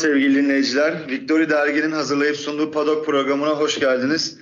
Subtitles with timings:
[0.00, 1.08] Sevgili dinleyiciler.
[1.08, 4.38] Victory Dergi'nin hazırlayıp sunduğu Paddock programına hoş geldiniz.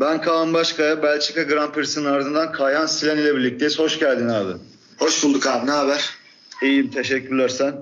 [0.00, 3.78] Ben Kaan Başkaya, Belçika Grand Prix'sinin ardından Kayhan Silen ile birlikteyiz.
[3.78, 4.52] Hoş geldin abi.
[4.98, 6.10] Hoş bulduk abi, ne haber?
[6.62, 7.74] İyiyim, teşekkürler sen.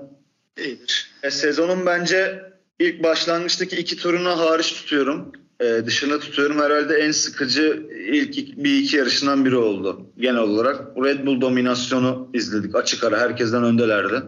[0.57, 1.11] İyidir.
[1.23, 2.43] E, sezonun bence
[2.79, 5.31] ilk başlangıçtaki iki turunu hariç tutuyorum.
[5.59, 6.59] E, dışında tutuyorum.
[6.59, 10.81] Herhalde en sıkıcı ilk bir iki yarışından biri oldu genel olarak.
[11.03, 12.75] Red Bull dominasyonu izledik.
[12.75, 14.21] Açık ara herkesten öndelerdi.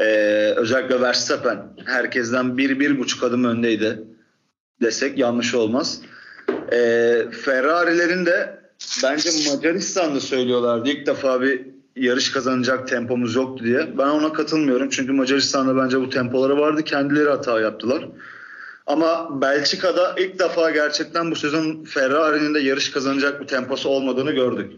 [0.00, 0.04] E,
[0.56, 4.04] özellikle Verstappen herkesten bir, bir buçuk adım öndeydi
[4.82, 6.00] desek yanlış olmaz.
[6.72, 6.78] E,
[7.44, 8.60] Ferrari'lerin de
[9.02, 10.88] bence Macaristan'da söylüyorlardı.
[10.88, 11.66] İlk defa bir
[11.96, 13.98] yarış kazanacak tempomuz yoktu diye.
[13.98, 14.88] Ben ona katılmıyorum.
[14.88, 16.84] Çünkü Macaristan'da bence bu tempoları vardı.
[16.84, 18.08] Kendileri hata yaptılar.
[18.86, 24.72] Ama Belçika'da ilk defa gerçekten bu sezon Ferrari'nin de yarış kazanacak bir temposu olmadığını gördük.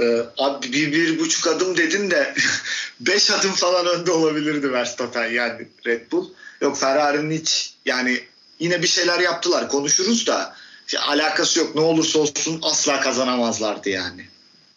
[0.00, 2.34] Ee, abi bir, bir buçuk adım dedin de
[3.00, 6.28] beş adım falan önde olabilirdi Verstappen yani Red Bull.
[6.60, 8.20] Yok Ferrari'nin hiç yani
[8.58, 10.56] yine bir şeyler yaptılar konuşuruz da
[10.86, 14.24] işte alakası yok ne olursa olsun asla kazanamazlardı yani.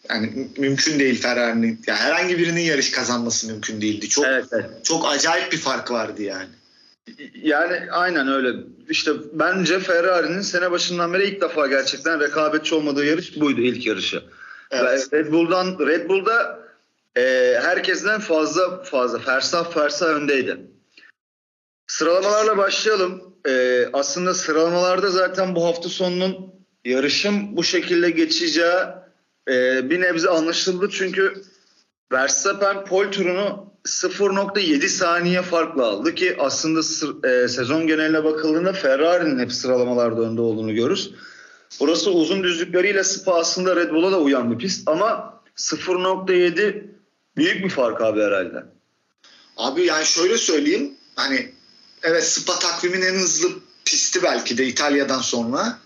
[0.10, 4.10] Yani mümkün değil Ferrari'nin yani herhangi birinin yarış kazanması mümkün değildi.
[4.10, 4.70] Çok evet, evet.
[4.84, 6.50] çok acayip bir fark vardı yani.
[7.44, 8.54] Yani aynen öyle.
[8.90, 14.24] İşte bence Ferrari'nin sene başından beri ilk defa gerçekten rekabetçi olmadığı yarış buydu ilk yarışı.
[14.72, 15.14] Evet.
[15.14, 16.60] Red Bull'dan Red Bull'da
[17.18, 17.22] e,
[17.62, 20.58] herkesten fazla fazla fersah fersah öndeydi.
[21.88, 23.24] Sıralamalarla başlayalım.
[23.48, 26.54] E, aslında sıralamalarda zaten bu hafta sonunun
[26.86, 28.84] yarışım bu şekilde geçeceği
[29.50, 30.90] e, bir nebze anlaşıldı.
[30.90, 31.34] Çünkü
[32.12, 36.80] Verstappen pol turunu 0.7 saniye farkla aldı ki aslında
[37.28, 41.14] e, sezon geneline bakıldığında Ferrari'nin hep sıralamalarda önde olduğunu görürüz.
[41.80, 46.84] Burası uzun düzlükleriyle Spa aslında Red Bull'a da uyan bir pist ama 0.7
[47.38, 48.66] büyük bir fark abi herhalde.
[49.58, 51.52] Abi yani şöyle söyleyeyim hani
[52.02, 53.50] evet Spa takvimin en hızlı
[53.86, 55.80] pisti belki de İtalya'dan sonra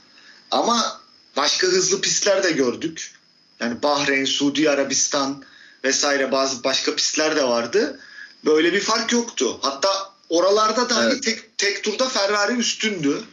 [0.52, 1.02] ama
[1.38, 3.12] başka hızlı pistler de gördük.
[3.60, 5.44] Yani Bahreyn, Suudi Arabistan
[5.84, 8.00] vesaire bazı başka pistler de vardı.
[8.46, 9.60] Böyle bir fark yoktu.
[9.62, 11.24] Hatta oralarda da evet.
[11.24, 13.24] tek, tek turda Ferrari üstündü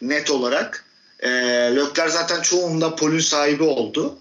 [0.00, 0.84] net olarak.
[1.22, 1.30] E,
[1.76, 4.18] Lökler zaten çoğunda polün sahibi oldu.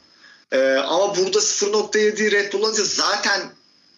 [0.52, 3.42] E, ama burada 0.7 Red Bull alınca zaten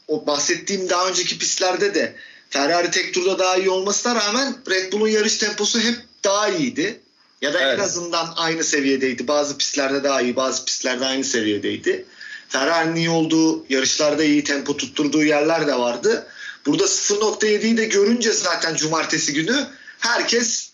[0.07, 2.15] o bahsettiğim daha önceki pistlerde de
[2.49, 6.99] Ferrari tek turda daha iyi olmasına rağmen Red Bull'un yarış temposu hep daha iyiydi.
[7.41, 7.79] Ya da evet.
[7.79, 9.27] en azından aynı seviyedeydi.
[9.27, 12.05] Bazı pistlerde daha iyi, bazı pistlerde aynı seviyedeydi.
[12.49, 16.27] Ferrari'nin iyi olduğu, yarışlarda iyi tempo tutturduğu yerler de vardı.
[16.65, 19.67] Burada 0.7'yi de görünce zaten cumartesi günü
[19.99, 20.71] herkes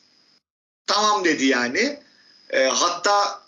[0.88, 2.00] tamam dedi yani.
[2.50, 3.42] E, hatta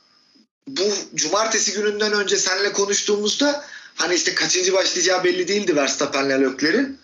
[0.68, 0.84] bu
[1.16, 3.64] cumartesi gününden önce seninle konuştuğumuzda
[3.96, 7.00] hani işte kaçıncı başlayacağı belli değildi Verstappen'le Lökler'in.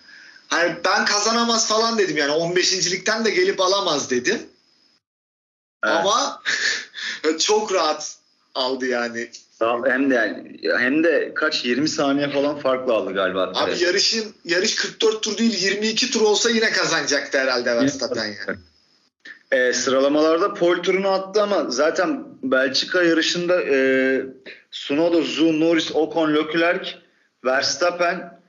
[0.47, 4.49] Hani ben kazanamaz falan dedim yani 15.likten de gelip alamaz dedim.
[5.85, 5.95] Evet.
[5.95, 6.41] Ama
[7.39, 8.17] çok rahat
[8.55, 9.29] aldı yani.
[9.85, 10.45] Hem de
[10.77, 13.51] hem de kaç 20 saniye falan farklı aldı galiba.
[13.55, 18.59] Abi yarışın yarış 44 tur değil 22 tur olsa yine kazanacaktı herhalde Verstappen yani.
[19.51, 23.77] E, sıralamalarda pol turunu attı ama zaten Belçika yarışında e,
[24.71, 26.91] Sunoda, Zhu, Norris, Ocon, Leclerc,
[27.45, 28.39] Verstappen,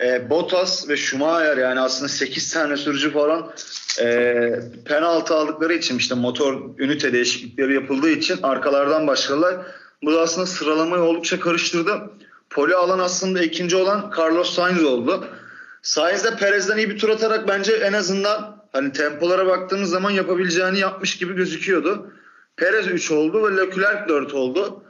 [0.00, 3.52] e, Bottas ve Schumacher yani aslında 8 tane sürücü falan
[4.00, 4.50] e,
[4.84, 9.56] penaltı aldıkları için işte motor ünite değişiklikleri yapıldığı için arkalardan başladılar.
[10.02, 12.10] Bu da aslında sıralamayı oldukça karıştırdı.
[12.50, 15.28] Poli alan aslında ikinci olan Carlos Sainz oldu.
[15.82, 20.78] Sainz de Perez'den iyi bir tur atarak bence en azından hani tempolara baktığımız zaman yapabileceğini
[20.78, 22.12] yapmış gibi gözüküyordu.
[22.56, 24.82] Perez 3 oldu ve Leclerc 4 oldu.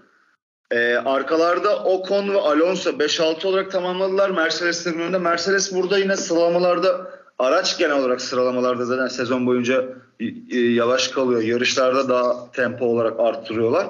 [0.71, 5.19] Ee, arkalarda Ocon ve Alonso 5-6 olarak tamamladılar Mercedes'in önünde.
[5.19, 9.85] Mercedes burada yine sıralamalarda araç genel olarak sıralamalarda zaten sezon boyunca
[10.51, 11.43] yavaş kalıyor.
[11.43, 13.87] Yarışlarda daha tempo olarak arttırıyorlar.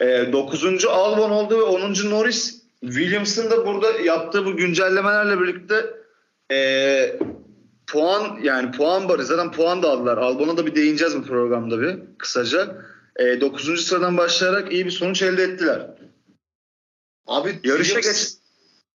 [0.00, 0.84] 9.
[0.84, 2.10] Ee, Albon oldu ve 10.
[2.10, 2.62] Norris.
[2.80, 5.94] Williams'ın da burada yaptığı bu güncellemelerle birlikte
[6.52, 6.56] e,
[7.86, 10.18] puan yani puan barı zaten puan da aldılar.
[10.18, 12.76] Albon'a da bir değineceğiz bu programda bir kısaca.
[13.16, 13.86] E, 9.
[13.86, 15.90] sıradan başlayarak iyi bir sonuç elde ettiler.
[17.26, 18.32] Abi yarışa geç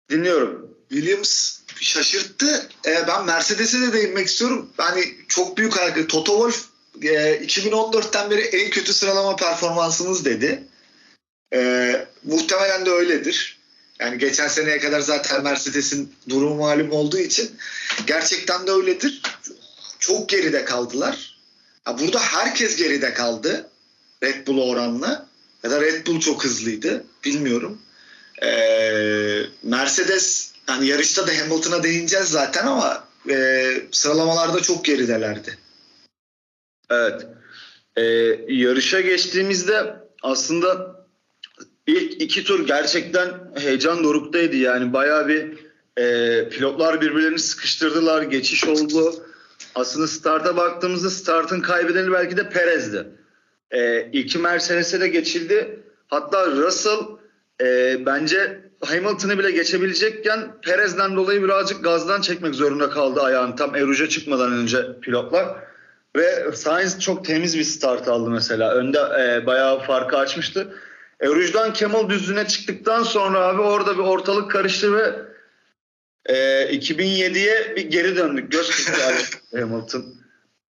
[0.09, 0.77] dinliyorum.
[0.89, 2.69] Williams şaşırttı.
[2.85, 4.69] E, ben Mercedes'e de değinmek istiyorum.
[4.77, 6.09] Hani çok büyük hareket.
[6.09, 6.65] Toto Wolff
[7.01, 10.63] e, 2014'ten beri en kötü sıralama performansınız dedi.
[11.53, 13.62] E, muhtemelen de öyledir.
[14.03, 17.51] Yani geçen seneye kadar zaten Mercedes'in durumu malum olduğu için
[18.07, 19.21] gerçekten de öyledir.
[19.99, 21.39] Çok geride kaldılar.
[21.99, 23.69] Burada herkes geride kaldı.
[24.23, 25.27] Red Bull'a oranla.
[25.63, 27.03] Ya da Red Bull çok hızlıydı.
[27.25, 27.81] Bilmiyorum.
[28.43, 35.57] Ee, Mercedes yani yarışta da Hamilton'a değineceğiz zaten ama e, sıralamalarda çok geridelerdi.
[36.89, 37.25] Evet.
[37.95, 38.03] Ee,
[38.47, 41.02] yarışa geçtiğimizde aslında
[41.87, 44.55] ilk iki tur gerçekten heyecan doruktaydı.
[44.55, 45.47] Yani bayağı bir
[45.97, 48.21] e, pilotlar birbirlerini sıkıştırdılar.
[48.21, 49.13] Geçiş oldu.
[49.75, 53.07] Aslında starta baktığımızda startın kaybedeni belki de Perez'di.
[53.71, 55.79] E, iki Mercedes'e de geçildi.
[56.07, 56.99] Hatta Russell
[57.61, 64.09] e, bence Hamilton'ı bile geçebilecekken Perez'den dolayı birazcık gazdan çekmek zorunda kaldı ayağını tam Eruja
[64.09, 65.47] çıkmadan önce pilotlar.
[66.15, 68.73] Ve Sainz çok temiz bir start aldı mesela.
[68.73, 70.73] Önde e, bayağı farkı açmıştı.
[71.23, 75.13] Eruj'dan Kemal düzlüğüne çıktıktan sonra abi orada bir ortalık karıştı ve
[76.25, 76.35] e,
[76.77, 78.51] 2007'ye bir geri döndük.
[78.51, 80.05] Göz kırptı Hamilton.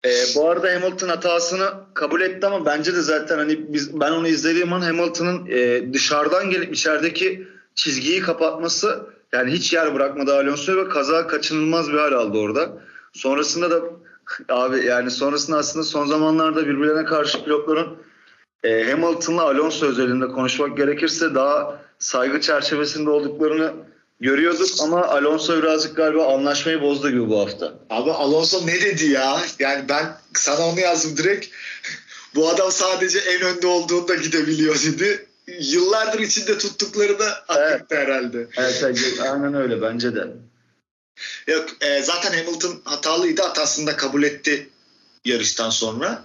[0.06, 4.28] E, bu arada Hamilton hatasını kabul etti ama bence de zaten hani biz ben onu
[4.28, 10.90] izlediğim an Hamilton'ın e, dışarıdan gelip içerideki çizgiyi kapatması yani hiç yer bırakmadı Alonso'ya ve
[10.90, 12.70] kaza kaçınılmaz bir hal aldı orada.
[13.14, 13.82] Sonrasında da
[14.50, 18.07] abi yani sonrasında aslında son zamanlarda birbirlerine karşı pilotların
[18.64, 23.74] e, Hamilton'la Alonso özelinde konuşmak gerekirse daha saygı çerçevesinde olduklarını
[24.20, 27.74] görüyorduk ama Alonso birazcık galiba anlaşmayı bozdu gibi bu hafta.
[27.90, 29.42] Abi Alonso ne dedi ya?
[29.60, 31.48] Yani ben sana onu yazdım direkt.
[32.36, 35.28] bu adam sadece en önde olduğunda gidebiliyor dedi.
[35.60, 37.82] Yıllardır içinde tuttukları da evet.
[37.90, 38.48] herhalde.
[38.58, 38.84] Evet,
[39.22, 40.28] aynen öyle bence de.
[41.48, 43.42] Yok e, zaten Hamilton hatalıydı.
[43.42, 44.70] Hatasını da kabul etti
[45.26, 46.24] yarıştan sonra.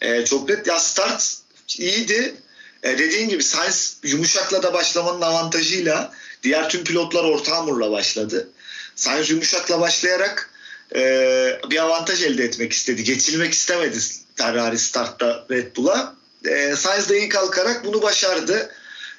[0.00, 0.66] E, çok net.
[0.66, 1.43] Ya start
[1.78, 2.34] iyiydi.
[2.82, 6.12] E, dediğin gibi Sainz yumuşakla da başlamanın avantajıyla
[6.42, 8.48] diğer tüm pilotlar orta hamurla başladı.
[8.96, 10.50] Sainz yumuşakla başlayarak
[10.94, 13.04] e, bir avantaj elde etmek istedi.
[13.04, 13.98] Geçilmek istemedi
[14.34, 16.14] Ferrari startta Red Bull'a.
[16.44, 18.70] E, Sainz de iyi kalkarak bunu başardı.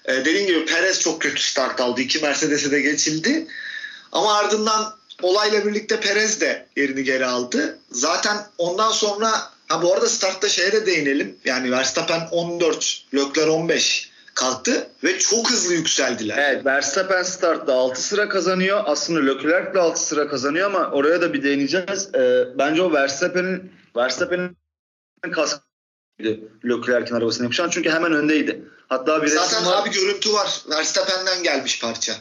[0.05, 2.01] E, dediğim gibi Perez çok kötü start aldı.
[2.01, 3.47] İki Mercedes'e de geçildi.
[4.11, 7.79] Ama ardından olayla birlikte Perez de yerini geri aldı.
[7.91, 11.37] Zaten ondan sonra ha bu arada startta şeye de değinelim.
[11.45, 16.37] Yani Verstappen 14, Leclerc 15 kalktı ve çok hızlı yükseldiler.
[16.37, 18.81] Evet Verstappen startta 6 sıra kazanıyor.
[18.85, 22.09] Aslında Leclerc de 6 sıra kazanıyor ama oraya da bir değineceğiz.
[22.15, 24.57] Ee, bence o Verstappen'in Verstappen'in
[25.31, 28.61] kaskıydı Leclerc'in arabasını yapışan çünkü hemen öndeydi.
[28.89, 29.81] Hatta bir Zaten var.
[29.81, 30.61] abi görüntü var.
[30.69, 32.13] Verstappen'den gelmiş parça.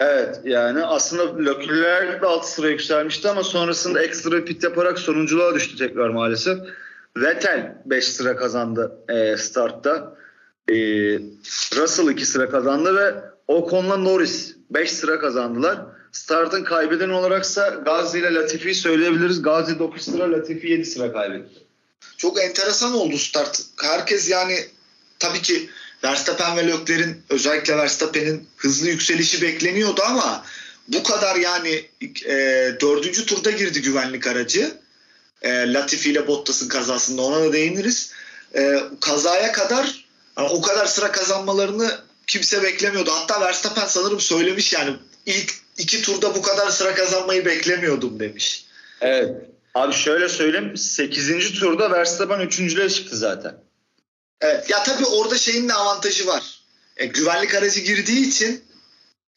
[0.00, 5.76] Evet yani aslında Leclerc de 6 sıra yükselmişti ama sonrasında ekstra pit yaparak sonunculuğa düştü
[5.76, 6.58] tekrar maalesef.
[7.16, 10.16] Vettel 5 sıra kazandı e, startta.
[10.68, 10.74] E,
[11.76, 13.14] Russell 2 sıra kazandı ve
[13.48, 15.78] Ocon'la Norris 5 sıra kazandılar.
[16.12, 19.42] Startın kaybeden olaraksa Gazi ile Latifi'yi söyleyebiliriz.
[19.42, 21.64] Gazi 9 sıra, Latifi 7 sıra kaybetti.
[22.16, 23.62] Çok enteresan oldu start.
[23.82, 24.58] Herkes yani
[25.18, 25.70] tabii ki
[26.04, 30.44] Verstappen ve Leclerc'in özellikle Verstappen'in hızlı yükselişi bekleniyordu ama
[30.88, 31.84] bu kadar yani
[32.26, 32.34] e,
[32.80, 34.83] dördüncü turda girdi güvenlik aracı.
[35.44, 38.12] E, Latifi ile Bottas'ın kazasında ona da değiniriz.
[38.56, 40.04] E, kazaya kadar
[40.38, 43.10] yani o kadar sıra kazanmalarını kimse beklemiyordu.
[43.12, 44.96] Hatta Verstappen sanırım söylemiş yani
[45.26, 48.64] ilk iki turda bu kadar sıra kazanmayı beklemiyordum demiş.
[49.00, 49.30] Evet.
[49.74, 51.52] Abi şöyle söyleyeyim 8.
[51.60, 53.54] turda Verstappen 3.lüğe çıktı zaten.
[54.40, 56.60] Evet ya tabii orada şeyin de avantajı var.
[56.96, 58.64] E, güvenlik aracı girdiği için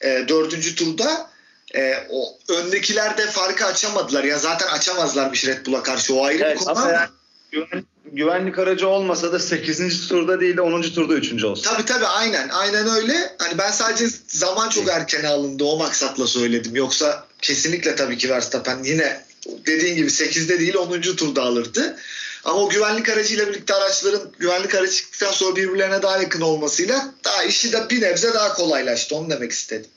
[0.00, 1.30] e, dördüncü turda
[1.74, 4.24] e, o öndekiler de farkı açamadılar.
[4.24, 6.90] Ya zaten açamazlarmış Red Bull'a karşı o ayrı evet, bir konu ama.
[6.90, 7.08] Yani,
[7.52, 10.08] güven, güvenlik aracı olmasa da 8.
[10.08, 10.82] turda değil de 10.
[10.82, 11.44] turda 3.
[11.44, 11.62] olsun.
[11.62, 12.48] Tabii tabii aynen.
[12.48, 13.36] Aynen öyle.
[13.38, 16.76] Hani ben sadece zaman çok erken alındı o maksatla söyledim.
[16.76, 21.00] Yoksa kesinlikle tabii ki Verstappen yine dediğin gibi 8'de değil 10.
[21.00, 21.96] turda alırdı.
[22.44, 27.44] Ama o güvenlik aracıyla birlikte araçların güvenlik aracı çıktıktan sonra birbirlerine daha yakın olmasıyla daha
[27.44, 29.16] işi de bir nebze daha kolaylaştı.
[29.16, 29.90] Onu demek istedim.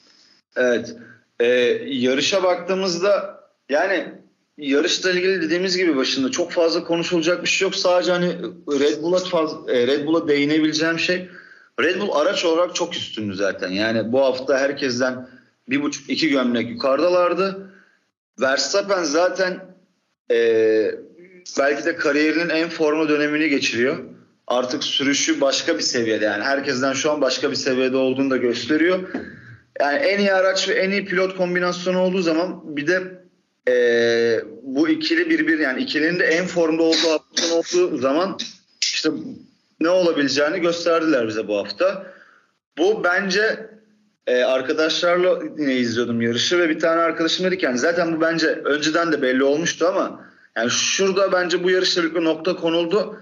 [0.56, 0.88] Evet.
[1.42, 1.46] Ee,
[1.86, 4.04] yarışa baktığımızda yani
[4.58, 7.76] yarışla ilgili dediğimiz gibi başında çok fazla konuşulacak bir şey yok.
[7.76, 8.36] Sadece hani
[8.68, 11.28] Red Bull'a fazla e, Red Bull'a değinebileceğim şey
[11.80, 13.68] Red Bull araç olarak çok üstündü zaten.
[13.68, 15.28] Yani bu hafta herkesten
[15.68, 17.72] bir buçuk iki gömlek yukarıdalardı.
[18.40, 19.60] Verstappen zaten
[20.30, 20.36] e,
[21.58, 23.96] belki de kariyerinin en forma dönemini geçiriyor.
[24.46, 29.08] Artık sürüşü başka bir seviyede yani herkesten şu an başka bir seviyede olduğunu da gösteriyor.
[29.80, 33.22] Yani en iyi araç ve en iyi pilot kombinasyonu olduğu zaman bir de
[33.68, 33.74] e,
[34.62, 38.38] bu ikili birbir yani ikilinin de en formda olduğu hafta olduğu zaman
[38.82, 39.10] işte
[39.80, 42.06] ne olabileceğini gösterdiler bize bu hafta.
[42.78, 43.70] Bu bence
[44.26, 48.46] e, arkadaşlarla yine izliyordum yarışı ve bir tane arkadaşım dedi ki yani zaten bu bence
[48.46, 50.24] önceden de belli olmuştu ama
[50.56, 53.20] yani şurada bence bu yarışla birlikte nokta konuldu.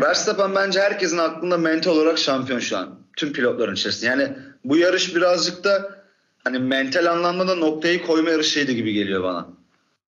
[0.00, 2.98] Verstappen bence herkesin aklında mental olarak şampiyon şu an.
[3.16, 4.10] Tüm pilotların içerisinde.
[4.10, 4.28] Yani
[4.64, 5.91] bu yarış birazcık da
[6.44, 9.48] hani mental anlamda da noktayı koyma yarışıydı gibi geliyor bana.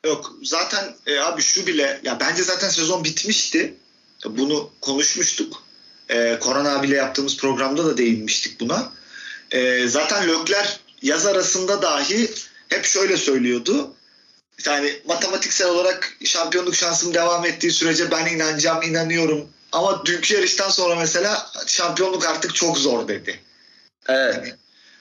[0.06, 3.74] Yok zaten e, abi şu bile ya bence zaten sezon bitmişti.
[4.24, 5.62] Bunu konuşmuştuk.
[6.08, 8.92] E, Korona abiyle yaptığımız programda da değinmiştik buna.
[9.50, 12.30] E, zaten Lökler yaz arasında dahi
[12.68, 13.94] hep şöyle söylüyordu.
[14.66, 19.48] Yani matematiksel olarak şampiyonluk şansım devam ettiği sürece ben inanacağım, inanıyorum.
[19.72, 23.40] Ama dünkü yarıştan sonra mesela şampiyonluk artık çok zor dedi.
[24.08, 24.56] Evet.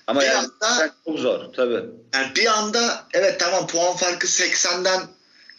[0.07, 1.83] Ama bir yani anda, çok zor tabii.
[2.13, 5.01] Yani bir anda evet tamam puan farkı 80'den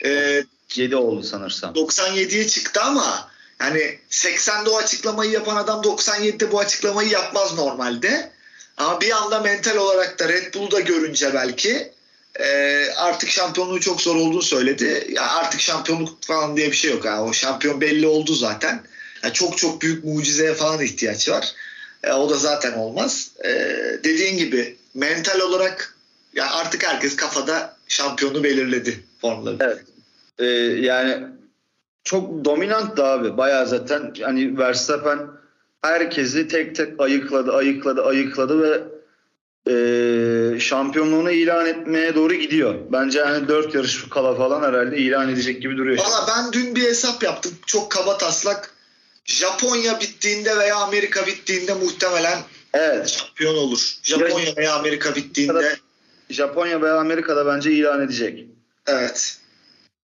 [0.04, 0.42] e,
[0.74, 1.74] 7 oldu sanırsam.
[1.74, 8.32] 97'ye çıktı ama yani 80'de o açıklamayı yapan adam 97'de bu açıklamayı yapmaz normalde.
[8.76, 11.92] Ama bir anda mental olarak da Red Bull'u da görünce belki
[12.40, 15.06] e, artık şampiyonluğu çok zor olduğunu söyledi.
[15.10, 17.04] Ya artık şampiyonluk falan diye bir şey yok.
[17.04, 18.82] Yani o şampiyon belli oldu zaten.
[19.22, 21.54] Yani çok çok büyük mucizeye falan ihtiyaç var.
[22.06, 23.30] E, o da zaten olmaz.
[23.44, 23.50] E,
[24.04, 25.94] dediğin gibi mental olarak
[26.34, 29.56] ya artık herkes kafada şampiyonu belirledi formları.
[29.60, 29.84] Evet.
[30.38, 30.44] Ee,
[30.80, 31.26] yani
[32.04, 33.36] çok dominant da abi.
[33.36, 35.18] Bayağı zaten hani Verstappen
[35.82, 38.80] herkesi tek tek ayıkladı, ayıkladı, ayıkladı ve
[39.70, 42.74] e, şampiyonluğunu ilan etmeye doğru gidiyor.
[42.92, 45.98] Bence hani dört yarış kala falan herhalde ilan edecek gibi duruyor.
[45.98, 47.52] Valla ben dün bir hesap yaptım.
[47.66, 48.73] Çok kaba taslak.
[49.24, 52.38] Japonya bittiğinde veya Amerika bittiğinde muhtemelen
[52.74, 53.08] evet.
[53.08, 53.94] şampiyon olur.
[54.02, 55.76] Japonya veya Amerika bittiğinde
[56.30, 58.44] Japonya veya Amerika'da bence ilan edecek.
[58.86, 59.38] Evet.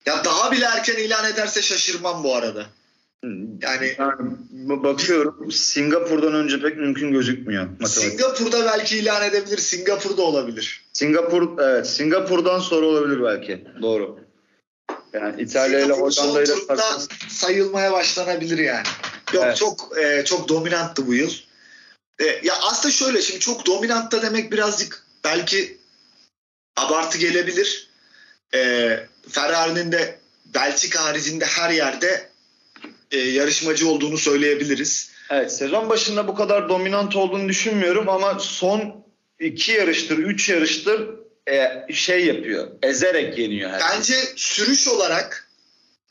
[0.06, 2.66] Ya daha bile erken ilan ederse şaşırmam bu arada.
[3.62, 4.32] Yani, yani
[4.82, 7.62] bakıyorum Singapur'dan önce pek mümkün gözükmüyor.
[7.62, 8.02] Matematik.
[8.02, 9.58] Singapur'da belki ilan edebilir.
[9.58, 10.84] Singapur'da olabilir.
[10.92, 13.64] Singapur evet Singapur'dan sonra olabilir belki.
[13.82, 14.18] Doğru.
[15.12, 16.52] Yani İtalya ile Hollanda ile
[17.28, 18.86] sayılmaya başlanabilir yani.
[19.34, 19.56] Yok evet.
[19.56, 21.32] çok e, çok dominanttı bu yıl.
[22.20, 25.78] E, ya aslında şöyle şimdi çok dominantta demek birazcık belki
[26.76, 27.90] abartı gelebilir.
[28.54, 28.60] E,
[29.28, 30.18] Ferrari'nin de
[30.54, 32.30] Belçika haricinde her yerde
[33.10, 35.10] e, yarışmacı olduğunu söyleyebiliriz.
[35.30, 39.04] Evet sezon başında bu kadar dominant olduğunu düşünmüyorum ama son
[39.40, 41.10] iki yarıştır, üç yarıştır
[41.50, 42.68] e, şey yapıyor.
[42.82, 43.70] Ezerek yeniyor.
[43.70, 44.32] Her Bence şey.
[44.36, 45.50] sürüş olarak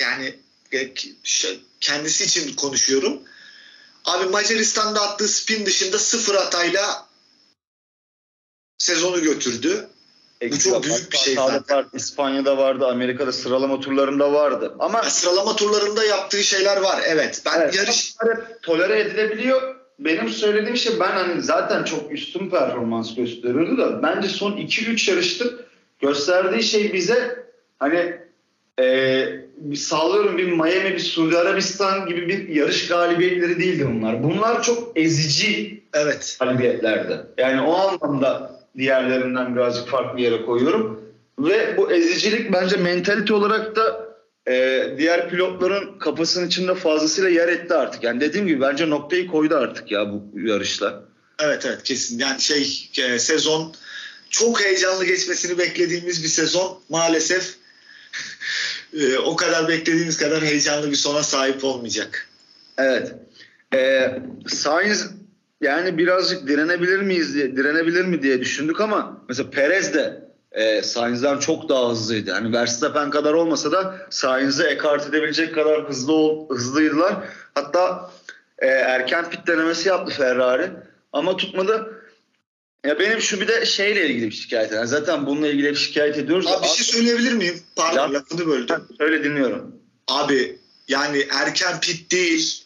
[0.02, 0.36] yani
[0.72, 0.94] e,
[1.81, 3.19] kendisi için konuşuyorum.
[4.05, 7.07] Abi Macaristan'da attığı spin dışında sıfır hatayla
[8.77, 9.89] sezonu götürdü.
[10.51, 11.77] Bu çok büyük bir şey zaten.
[11.77, 11.86] Var.
[11.93, 14.75] İspanya'da vardı, Amerika'da sıralama turlarında vardı.
[14.79, 17.01] Ama ya sıralama turlarında yaptığı şeyler var.
[17.05, 17.41] Evet.
[17.45, 18.15] Ben evet, yarış
[18.62, 19.75] tolere edilebiliyor.
[20.00, 25.65] Benim söylediğim şey ben hani zaten çok üstün performans gösteriyordu da bence son 2-3 yarıştır
[26.01, 27.45] gösterdiği şey bize
[27.79, 28.19] hani
[28.79, 34.24] e, sağlıyorum bir Miami, bir Suudi Arabistan gibi bir yarış galibiyetleri değildi bunlar.
[34.24, 36.38] Bunlar çok ezici evet.
[36.39, 37.20] galibiyetlerdi.
[37.38, 41.01] Yani o anlamda diğerlerinden birazcık farklı yere koyuyorum.
[41.39, 44.10] Ve bu ezicilik bence mentalite olarak da
[44.48, 48.04] e, diğer pilotların kafasının içinde fazlasıyla yer etti artık.
[48.04, 51.04] Yani dediğim gibi bence noktayı koydu artık ya bu yarışla.
[51.39, 52.20] Evet evet kesin.
[52.20, 53.74] Yani şey e, sezon
[54.30, 57.59] çok heyecanlı geçmesini beklediğimiz bir sezon maalesef
[58.93, 62.27] e, o kadar beklediğimiz kadar heyecanlı bir sona sahip olmayacak.
[62.77, 63.15] Evet.
[63.74, 64.12] E,
[64.48, 65.08] Sainz
[65.62, 71.38] yani birazcık direnebilir miyiz diye direnebilir mi diye düşündük ama mesela Perez de e, Sainz'den
[71.38, 72.29] çok daha hızlıydı.
[72.29, 77.15] Yani Verstappen kadar olmasa da Sainz'i ekart edebilecek kadar hızlı ol, hızlıydılar.
[77.55, 78.12] Hatta
[78.60, 80.69] e, erken pit denemesi yaptı Ferrari
[81.13, 81.99] ama tutmadı.
[82.86, 84.71] Ya benim şu bir de şeyle ilgili bir şikayet.
[84.71, 86.48] Yani zaten bununla ilgili bir şikayet ediyoruz.
[86.48, 87.62] Abi bir şey söyleyebilir miyim?
[87.75, 88.83] Pardon ya, lafını böldüm.
[88.98, 89.75] Söyle dinliyorum.
[90.07, 92.63] Abi yani erken pit değil.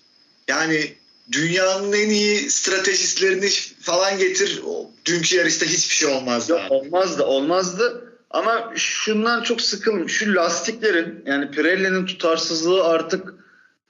[0.47, 0.93] Yani
[1.31, 3.49] dünyanın en iyi stratejistlerini
[3.81, 4.61] falan getir.
[4.65, 6.51] O, dünkü yarışta hiçbir şey olmazdı.
[6.51, 8.09] Yok, olmazdı olmazdı.
[8.29, 10.09] Ama şundan çok sıkıldım.
[10.09, 13.33] Şu lastiklerin yani Pirelli'nin tutarsızlığı artık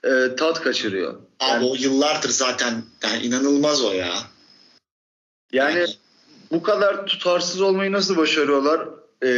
[0.04, 1.14] e, tat kaçırıyor.
[1.40, 4.14] Abi yani, o yıllardır zaten yani inanılmaz o ya.
[5.52, 5.86] Yani, yani
[6.50, 8.88] bu kadar tutarsız olmayı nasıl başarıyorlar?
[9.22, 9.28] Ee,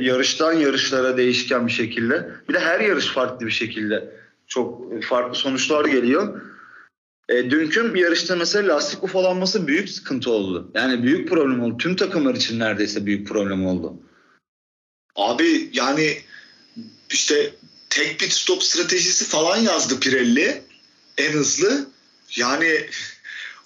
[0.00, 2.30] yarıştan yarışlara değişken bir şekilde.
[2.48, 4.12] Bir de her yarış farklı bir şekilde.
[4.46, 6.40] Çok farklı sonuçlar geliyor.
[7.28, 10.70] E, dünkü yarışta mesela lastik ufalanması büyük sıkıntı oldu.
[10.74, 11.76] Yani büyük problem oldu.
[11.78, 13.94] Tüm takımlar için neredeyse büyük problem oldu.
[15.16, 16.18] Abi yani
[17.10, 17.54] işte
[17.90, 20.62] tek pit stop stratejisi falan yazdı Pirelli.
[21.18, 21.86] En hızlı.
[22.36, 22.86] Yani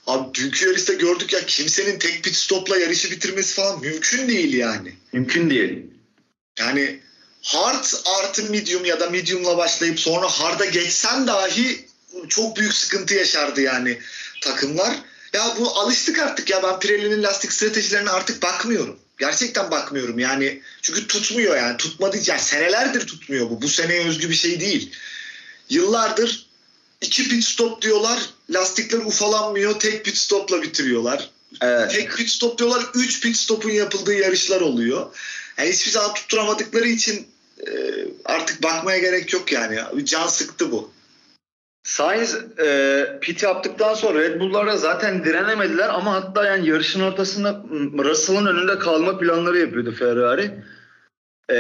[0.07, 4.95] abi dünkü yarışta gördük ya kimsenin tek pit stopla yarışı bitirmesi falan mümkün değil yani.
[5.13, 5.87] Mümkün değil.
[6.59, 7.01] Yani
[7.43, 11.87] hard artı medium ya da medium'la başlayıp sonra hard'a geçsen dahi
[12.29, 13.99] çok büyük sıkıntı yaşardı yani
[14.41, 14.97] takımlar.
[15.33, 18.99] Ya bu alıştık artık ya ben Pirelli'nin lastik stratejilerine artık bakmıyorum.
[19.19, 20.63] Gerçekten bakmıyorum yani.
[20.83, 21.77] Çünkü tutmuyor yani.
[21.77, 23.63] Tutmadı yani senelerdir tutmuyor bu.
[23.63, 24.93] Bu seneye özgü bir şey değil.
[25.69, 26.47] Yıllardır
[27.01, 28.19] iki pit stop diyorlar.
[28.51, 29.81] Lastikler ufalanmıyor.
[29.81, 31.31] Tek pit stopla bitiriyorlar.
[31.61, 31.91] Evet.
[31.91, 32.87] Tek pit stop diyorlar.
[32.95, 35.07] Üç pit stopun yapıldığı yarışlar oluyor.
[35.59, 37.27] Yani hiçbir zaman tutturamadıkları için
[37.67, 37.71] e,
[38.25, 39.79] artık bakmaya gerek yok yani.
[40.05, 40.91] Can sıktı bu.
[41.87, 47.63] Sainz e, pit yaptıktan sonra Red Bull'lara zaten direnemediler ama hatta yani yarışın ortasında
[48.05, 50.51] Russell'ın önünde kalma planları yapıyordu Ferrari.
[51.51, 51.57] E,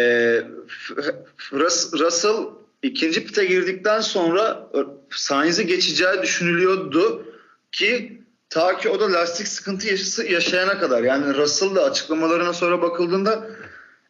[1.93, 2.37] Russell
[2.83, 4.71] ikinci pite girdikten sonra
[5.11, 7.25] Sainz'i geçeceği düşünülüyordu
[7.73, 9.87] ki ta ki o da lastik sıkıntı
[10.33, 13.47] yaşayana kadar yani Russell da açıklamalarına sonra bakıldığında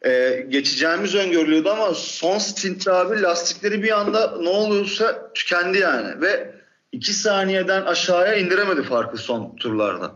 [0.06, 6.54] e, geçeceğimiz öngörülüyordu ama son stintte abi lastikleri bir anda ne oluyorsa tükendi yani ve
[6.92, 10.12] iki saniyeden aşağıya indiremedi farkı son turlarda.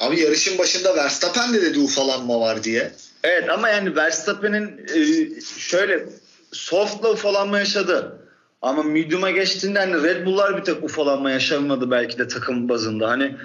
[0.00, 2.92] Abi yarışın başında Verstappen de dedi ufalanma var diye.
[3.24, 5.00] Evet ama yani Verstappen'in e,
[5.58, 6.06] şöyle
[6.54, 8.20] softla ufalanma yaşadı.
[8.62, 13.08] Ama medium'a geçtiğinde hani Red Bull'lar bir tek ufalanma yaşamadı belki de takım bazında.
[13.08, 13.36] Hani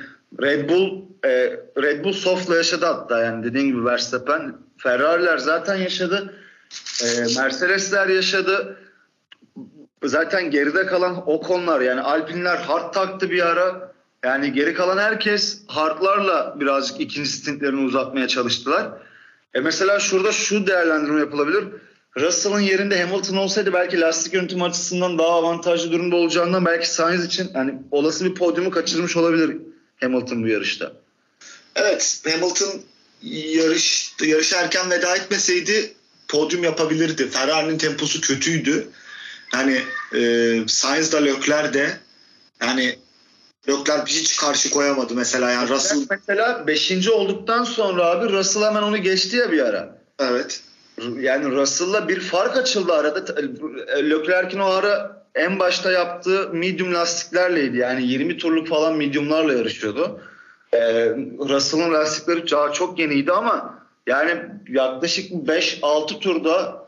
[0.41, 1.29] Red Bull e,
[1.81, 6.33] Red Bull softla yaşadı hatta yani dediğin gibi Verstappen Ferrari'ler zaten yaşadı.
[7.03, 7.05] E,
[7.41, 8.77] Mercedes'ler yaşadı.
[10.03, 13.91] Zaten geride kalan Ocon'lar yani Alpinler hard taktı bir ara.
[14.23, 18.89] Yani geri kalan herkes hardlarla birazcık ikinci stintlerini uzatmaya çalıştılar.
[19.53, 21.63] E mesela şurada şu değerlendirme yapılabilir.
[22.17, 27.49] Russell'ın yerinde Hamilton olsaydı belki lastik yönetim açısından daha avantajlı durumda olacağından belki Sainz için
[27.53, 29.57] hani olası bir podyumu kaçırmış olabilir
[30.01, 30.93] Hamilton bu yarışta.
[31.75, 32.81] Evet Hamilton
[33.21, 35.93] yarış yarışarken veda etmeseydi
[36.27, 37.29] podyum yapabilirdi.
[37.29, 38.87] Ferrari'nin temposu kötüydü.
[39.53, 39.81] Yani
[40.15, 41.97] e, Sainz da Leclerc de
[42.61, 42.99] yani
[43.69, 46.05] Leclerc hiç karşı koyamadı mesela yani Russell.
[46.09, 47.07] Mesela 5.
[47.07, 49.97] olduktan sonra abi Russell hemen onu geçti ya bir ara.
[50.19, 50.61] Evet.
[51.19, 53.35] Yani Russell'la bir fark açıldı arada.
[53.97, 57.77] Leclerc'in o ara en başta yaptığı medium lastiklerleydi.
[57.77, 60.21] Yani 20 turluk falan mediumlarla yarışıyordu.
[60.73, 61.09] Ee,
[61.49, 66.87] Russell'ın lastikleri çok yeniydi ama yani yaklaşık 5-6 turda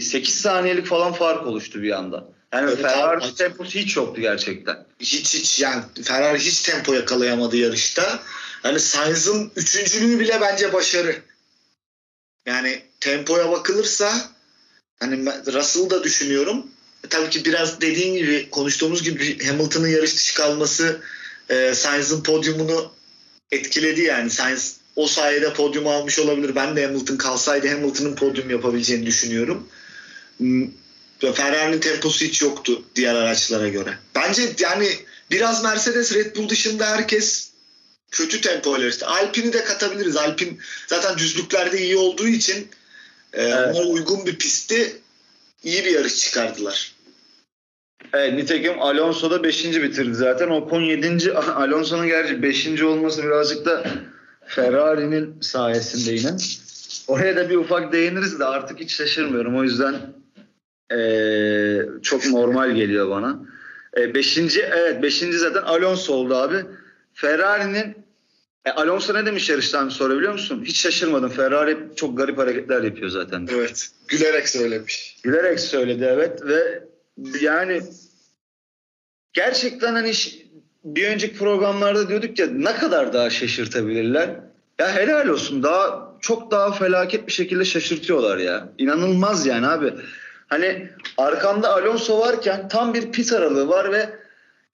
[0.00, 2.24] 8 saniyelik falan fark oluştu bir anda.
[2.52, 4.76] Yani evet, Ferrari abi, temposu hiç yoktu gerçekten.
[5.00, 8.18] Hiç hiç yani Ferrari hiç tempo yakalayamadı yarışta.
[8.64, 11.16] Yani Sainz'ın üçüncülüğü bile bence başarı.
[12.46, 14.30] Yani tempoya bakılırsa
[15.00, 16.66] hani Russell'ı da düşünüyorum.
[17.04, 21.00] E, tabii ki biraz dediğin gibi konuştuğumuz gibi Hamilton'ın yarış dışı kalması
[21.48, 22.92] e, Sainz'ın podyumunu
[23.50, 24.30] etkiledi yani.
[24.30, 26.54] Sainz o sayede podyum almış olabilir.
[26.54, 29.68] Ben de Hamilton kalsaydı Hamilton'ın podyum yapabileceğini düşünüyorum.
[30.38, 30.66] Hmm,
[31.34, 33.98] Ferrari'nin temposu hiç yoktu diğer araçlara göre.
[34.14, 34.88] Bence yani
[35.30, 37.50] biraz Mercedes Red Bull dışında herkes
[38.10, 39.06] kötü tempoyla işte.
[39.06, 40.16] Alpine'i de katabiliriz.
[40.16, 40.52] Alpine
[40.86, 42.68] zaten düzlüklerde iyi olduğu için
[43.32, 43.76] e, evet.
[43.76, 44.92] ona uygun bir pistte
[45.62, 46.92] iyi bir yarış çıkardılar.
[48.12, 49.64] Evet nitekim Alonso da 5.
[49.64, 50.48] bitirdi zaten.
[50.48, 51.32] Ocon 7.
[51.36, 52.82] Alonso'nun gerçi 5.
[52.82, 53.84] olması birazcık da
[54.46, 56.36] Ferrari'nin sayesinde yine.
[57.08, 59.56] Oraya da bir ufak değiniriz de artık hiç şaşırmıyorum.
[59.56, 59.94] O yüzden
[60.92, 63.38] ee, çok normal geliyor bana.
[63.96, 66.64] E, beşinci, evet beşinci zaten Alonso oldu abi.
[67.14, 68.05] Ferrari'nin
[68.66, 70.64] e, Alonso ne demiş yarıştan sonra biliyor musun?
[70.64, 71.30] Hiç şaşırmadım.
[71.30, 73.48] Ferrari çok garip hareketler yapıyor zaten.
[73.52, 73.90] Evet.
[74.08, 75.16] Gülerek söylemiş.
[75.22, 76.82] Gülerek söyledi evet ve
[77.40, 77.82] yani
[79.32, 80.12] gerçekten hani
[80.84, 84.30] bir önceki programlarda diyorduk ya ne kadar daha şaşırtabilirler.
[84.78, 88.68] Ya helal olsun daha çok daha felaket bir şekilde şaşırtıyorlar ya.
[88.78, 89.92] İnanılmaz yani abi.
[90.46, 94.25] Hani arkanda Alonso varken tam bir pit aralığı var ve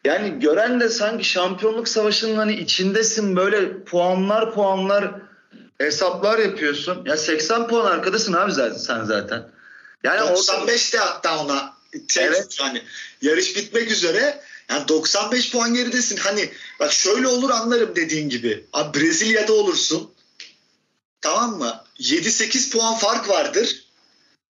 [0.05, 5.15] yani gören de sanki şampiyonluk savaşının hani içindesin böyle puanlar puanlar
[5.79, 7.05] hesaplar yapıyorsun.
[7.07, 9.49] Ya 80 puan arkadasın abi zaten sen zaten.
[10.05, 11.75] Yani 95'te hatta ona
[12.09, 12.57] şey, evet.
[12.61, 12.83] yani
[13.23, 16.17] yarış bitmek üzere yani 95 puan geridesin.
[16.17, 18.65] Hani bak şöyle olur anlarım dediğin gibi.
[18.73, 20.11] Abi Brezilya'da olursun.
[21.21, 21.85] Tamam mı?
[22.01, 23.92] 7-8 puan fark vardır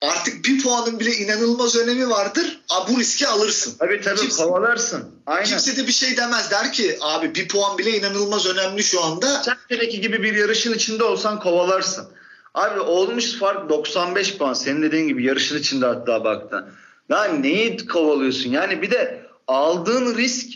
[0.00, 2.60] artık bir puanın bile inanılmaz önemi vardır.
[2.70, 3.74] A, bu riski alırsın.
[3.78, 5.10] Tabii tabii kimse, kovalarsın.
[5.26, 5.44] Aynen.
[5.44, 6.50] Kimse de bir şey demez.
[6.50, 9.42] Der ki abi bir puan bile inanılmaz önemli şu anda.
[9.42, 12.06] Çakkale'deki gibi bir yarışın içinde olsan kovalarsın.
[12.54, 14.52] Abi olmuş fark 95 puan.
[14.52, 16.66] Senin dediğin gibi yarışın içinde hatta baktın.
[17.08, 18.50] Ya neyi kovalıyorsun?
[18.50, 20.48] Yani bir de aldığın risk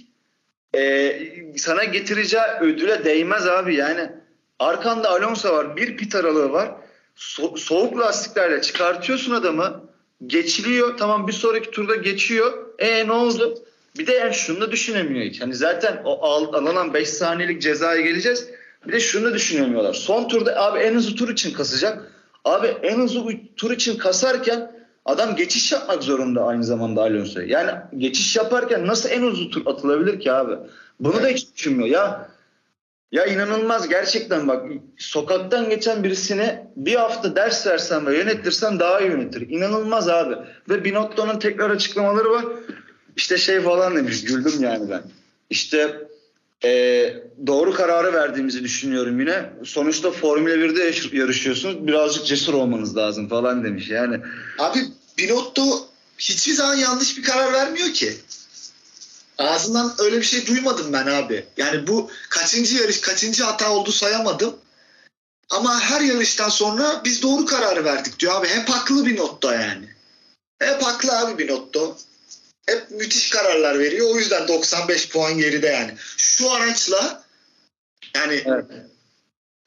[0.75, 1.19] e,
[1.57, 3.75] sana getireceği ödüle değmez abi.
[3.75, 4.11] Yani
[4.59, 5.77] arkanda Alonso var.
[5.77, 6.71] Bir pit aralığı var
[7.19, 9.81] so- soğuk lastiklerle çıkartıyorsun adamı
[10.27, 13.59] geçiliyor tamam bir sonraki turda geçiyor e ne oldu?
[13.99, 15.41] Bir de yani şunu da düşünemiyor hiç.
[15.41, 18.49] Hani zaten o al, alınan 5 saniyelik cezaya geleceğiz.
[18.87, 19.95] Bir de şunu da düşünemiyorlar.
[19.95, 22.13] Son turda abi en hızlı tur için kasacak.
[22.45, 24.73] Abi en hızlı tur için kasarken
[25.05, 27.41] adam geçiş yapmak zorunda aynı zamanda Alonso.
[27.41, 30.55] Yani geçiş yaparken nasıl en hızlı tur atılabilir ki abi?
[31.01, 31.25] Bunu evet.
[31.25, 31.89] da hiç düşünmüyor.
[31.89, 32.31] Ya
[33.13, 34.67] ya inanılmaz gerçekten bak
[34.99, 39.49] sokaktan geçen birisine bir hafta ders versen ve yönetirsen daha iyi yönetir.
[39.51, 40.35] İnanılmaz abi.
[40.69, 42.45] Ve Binotto'nun tekrar açıklamaları var.
[43.17, 45.03] İşte şey falan demiş güldüm yani ben.
[45.51, 46.09] İşte
[46.65, 46.71] e,
[47.47, 49.51] doğru kararı verdiğimizi düşünüyorum yine.
[49.65, 51.87] Sonuçta Formula 1'de yarışıyorsunuz.
[51.87, 54.21] Birazcık cesur olmanız lazım falan demiş yani.
[54.59, 54.79] Abi
[55.19, 55.63] Binotto
[56.19, 58.13] hiçbir zaman yanlış bir karar vermiyor ki.
[59.39, 61.47] Ağzından öyle bir şey duymadım ben abi.
[61.57, 64.57] Yani bu kaçıncı yarış, kaçıncı hata oldu sayamadım.
[65.51, 68.49] Ama her yarıştan sonra biz doğru kararı verdik diyor abi.
[68.49, 69.89] Hep haklı bir notta yani.
[70.59, 71.97] Hep haklı abi bir notto.
[72.67, 74.15] Hep müthiş kararlar veriyor.
[74.15, 75.95] O yüzden 95 puan geride yani.
[76.17, 77.25] Şu araçla
[78.15, 78.65] yani evet.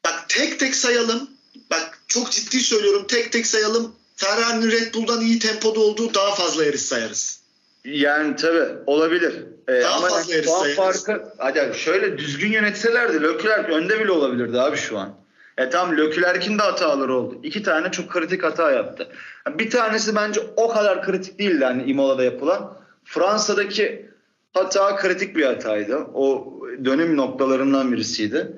[0.04, 1.30] bak tek tek sayalım.
[1.70, 3.06] Bak çok ciddi söylüyorum.
[3.06, 3.96] Tek tek sayalım.
[4.16, 7.41] Ferrari'nin Red Bull'dan iyi tempoda olduğu daha fazla yarış sayarız.
[7.84, 9.34] Yani tabi olabilir.
[9.68, 14.60] Ee, Daha ama fazla yani puan farkı hadi şöyle düzgün yönetselerdi Leclerc önde bile olabilirdi
[14.60, 15.14] abi şu an.
[15.58, 17.40] E tam Leclerc'in de hataları oldu.
[17.42, 19.08] İki tane çok kritik hata yaptı.
[19.48, 22.74] Bir tanesi bence o kadar kritik değildi hani Imola'da yapılan.
[23.04, 24.10] Fransa'daki
[24.54, 25.96] hata kritik bir hataydı.
[26.14, 28.52] O dönüm noktalarından birisiydi.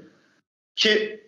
[0.77, 1.24] Ki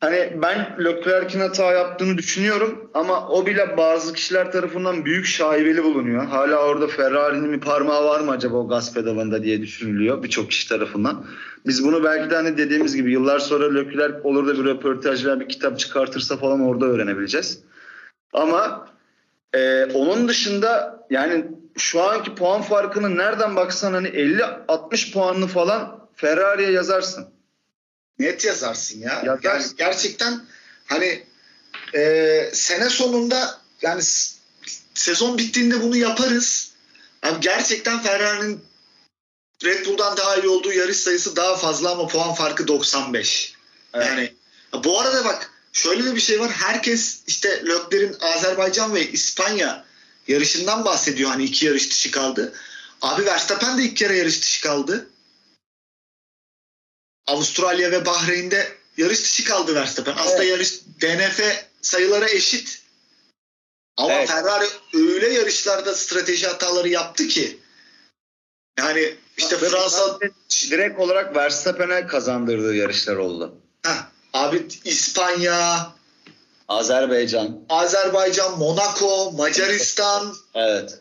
[0.00, 6.24] Hani ben Leclerc'in hata yaptığını düşünüyorum ama o bile bazı kişiler tarafından büyük şaibeli bulunuyor.
[6.24, 10.68] Hala orada Ferrari'nin bir parmağı var mı acaba o gaz pedalında diye düşünülüyor birçok kişi
[10.68, 11.24] tarafından.
[11.66, 15.40] Biz bunu belki de hani dediğimiz gibi yıllar sonra Leclerc olur da bir röportaj veya
[15.40, 17.62] bir kitap çıkartırsa falan orada öğrenebileceğiz.
[18.32, 18.88] Ama
[19.54, 21.44] e, onun dışında yani
[21.78, 27.37] şu anki puan farkını nereden baksan hani 50-60 puanlı falan Ferrari'ye yazarsın.
[28.18, 29.22] Net yazarsın ya.
[29.26, 29.48] Yazarsın.
[29.48, 30.40] Yani gerçekten
[30.86, 31.24] hani
[31.94, 34.02] e, sene sonunda yani
[34.94, 36.72] sezon bittiğinde bunu yaparız.
[37.24, 38.64] Yani gerçekten Ferrari'nin
[39.64, 43.54] Red Bull'dan daha iyi olduğu yarış sayısı daha fazla ama puan farkı 95.
[43.94, 44.06] Evet.
[44.06, 44.34] Yani
[44.84, 46.50] bu arada bak şöyle de bir şey var.
[46.50, 49.84] Herkes işte Lökler'in Azerbaycan ve İspanya
[50.28, 51.30] yarışından bahsediyor.
[51.30, 52.52] Hani iki yarış dışı kaldı.
[53.02, 55.06] Abi Verstappen de ilk kere yarış dışı kaldı.
[57.28, 60.14] Avustralya ve Bahreyn'de yarış dışı kaldı Verstappen.
[60.18, 60.50] Aslında evet.
[60.50, 61.40] yarış DNF
[61.82, 62.82] sayıları eşit.
[63.96, 64.28] Ama evet.
[64.28, 67.58] Ferrari öyle yarışlarda strateji hataları yaptı ki
[68.78, 70.18] yani işte Abi, Fransa
[70.70, 73.54] direkt olarak Verstappen'e kazandırdığı yarışlar oldu.
[73.82, 75.92] Heh, abi İspanya,
[76.68, 80.36] Azerbaycan, Azerbaycan, Monaco, Macaristan.
[80.54, 80.98] evet.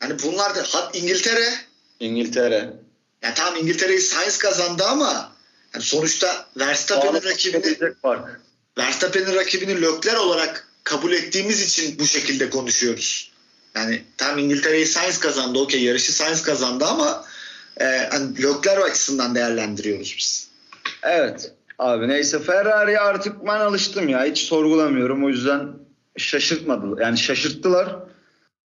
[0.00, 1.54] Hani bunlar da İngiltere.
[2.00, 2.72] İngiltere.
[3.22, 5.35] Yani tamam İngiltere'yi Sainz kazandı ama
[5.76, 7.94] yani sonuçta Verstappen'in rakibini
[8.78, 13.32] Verstappen'in rakibini Lökler olarak kabul ettiğimiz için bu şekilde konuşuyoruz.
[13.74, 15.58] Yani tam İngiltere'yi Sainz kazandı.
[15.58, 17.24] Okey yarışı Sainz kazandı ama
[17.80, 20.48] e, hani Lökler açısından değerlendiriyoruz biz.
[21.02, 21.52] Evet.
[21.78, 24.24] Abi neyse Ferrari artık ben alıştım ya.
[24.24, 25.24] Hiç sorgulamıyorum.
[25.24, 25.68] O yüzden
[26.16, 27.02] şaşırtmadı.
[27.02, 27.96] Yani şaşırttılar.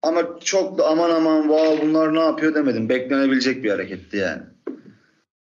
[0.02, 2.88] Ama çok da aman aman wow bunlar ne yapıyor demedim.
[2.88, 4.42] Beklenebilecek bir hareketti yani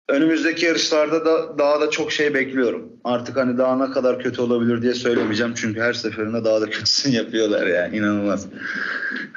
[0.09, 2.93] önümüzdeki yarışlarda da daha da çok şey bekliyorum.
[3.05, 5.55] Artık hani daha ne kadar kötü olabilir diye söylemeyeceğim.
[5.57, 8.47] Çünkü her seferinde daha da kötüsünü yapıyorlar yani inanılmaz.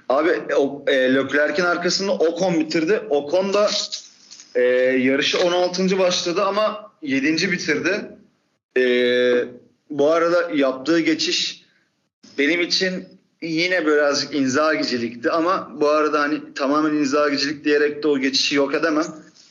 [0.09, 3.01] Abi o, e, Leclerc'in arkasında Ocon bitirdi.
[3.09, 3.69] Ocon da
[4.55, 4.61] e,
[5.01, 5.99] yarışı 16.
[5.99, 7.51] başladı ama 7.
[7.51, 8.01] bitirdi.
[8.77, 8.83] E,
[9.89, 11.65] bu arada yaptığı geçiş
[12.37, 13.05] benim için
[13.41, 19.05] yine birazcık inzagicilikti ama bu arada hani tamamen inzagicilik diyerek de o geçişi yok edemem.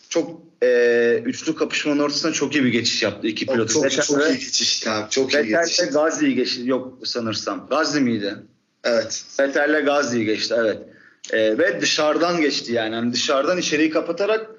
[0.09, 3.71] Çok e, üçlü kapışmanın ortasında çok iyi bir geçiş yaptı iki pilot.
[3.71, 5.11] Çok, Vettel çok iyi geçiş abi.
[5.11, 5.81] Çok iyi geçiş.
[5.81, 6.61] Vettel Gazli'yi geçti.
[6.65, 7.67] Yok sanırsam.
[7.71, 8.37] Gazli miydi?
[8.85, 9.25] Evet.
[9.41, 10.79] Vettel'le Gazli'yi geçti evet.
[11.33, 12.95] E, ve dışarıdan geçti yani.
[12.95, 13.13] yani.
[13.13, 14.51] Dışarıdan içeriği kapatarak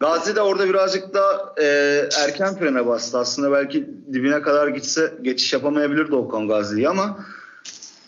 [0.00, 1.64] Gazi de orada birazcık daha e,
[2.18, 3.18] erken frene bastı.
[3.18, 7.26] Aslında belki dibine kadar gitse geçiş yapamayabilirdi Ocon Gazi'yi ama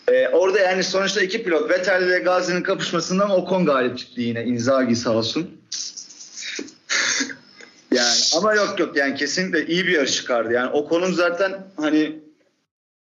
[0.07, 4.43] e, orada yani sonuçta iki pilot Vettel ve Gazi'nin kapışmasından Ocon galip çıktı yine.
[4.43, 5.60] Inzaghi sağ olsun.
[7.93, 10.53] Yani ama yok yok yani kesinlikle iyi bir yarış çıkardı.
[10.53, 12.21] Yani o konum zaten hani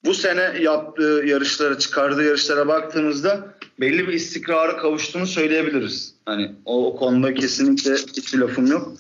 [0.06, 6.16] bu sene yaptığı yarışlara, çıkardığı yarışlara baktığımızda belli bir istikrara kavuştuğunu söyleyebiliriz.
[6.26, 8.94] Hani o, o konuda kesinlikle hiçbir lafım yok.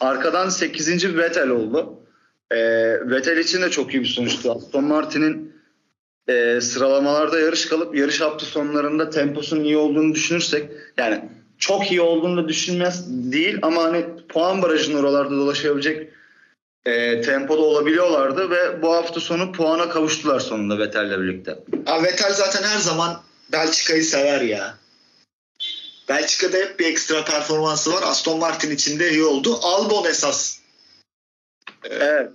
[0.00, 1.16] Arkadan 8.
[1.16, 1.98] Vettel oldu.
[2.50, 2.58] E,
[3.10, 4.52] Vettel için de çok iyi bir sonuçtu.
[4.52, 5.52] Aston Martin'in
[6.28, 11.28] e, sıralamalarda yarış kalıp yarış hafta sonlarında temposunun iyi olduğunu düşünürsek yani
[11.62, 16.08] çok iyi olduğunu da düşünmez değil ama hani puan barajının oralarda dolaşabilecek
[16.84, 21.58] e, tempoda olabiliyorlardı ve bu hafta sonu puana kavuştular sonunda Vettel'le birlikte.
[21.86, 23.22] Abi Vettel zaten her zaman
[23.52, 24.78] Belçika'yı sever ya.
[26.08, 28.02] Belçika'da hep bir ekstra performansı var.
[28.02, 29.58] Aston Martin içinde iyi oldu.
[29.62, 30.58] Albon esas.
[31.84, 32.30] Evet.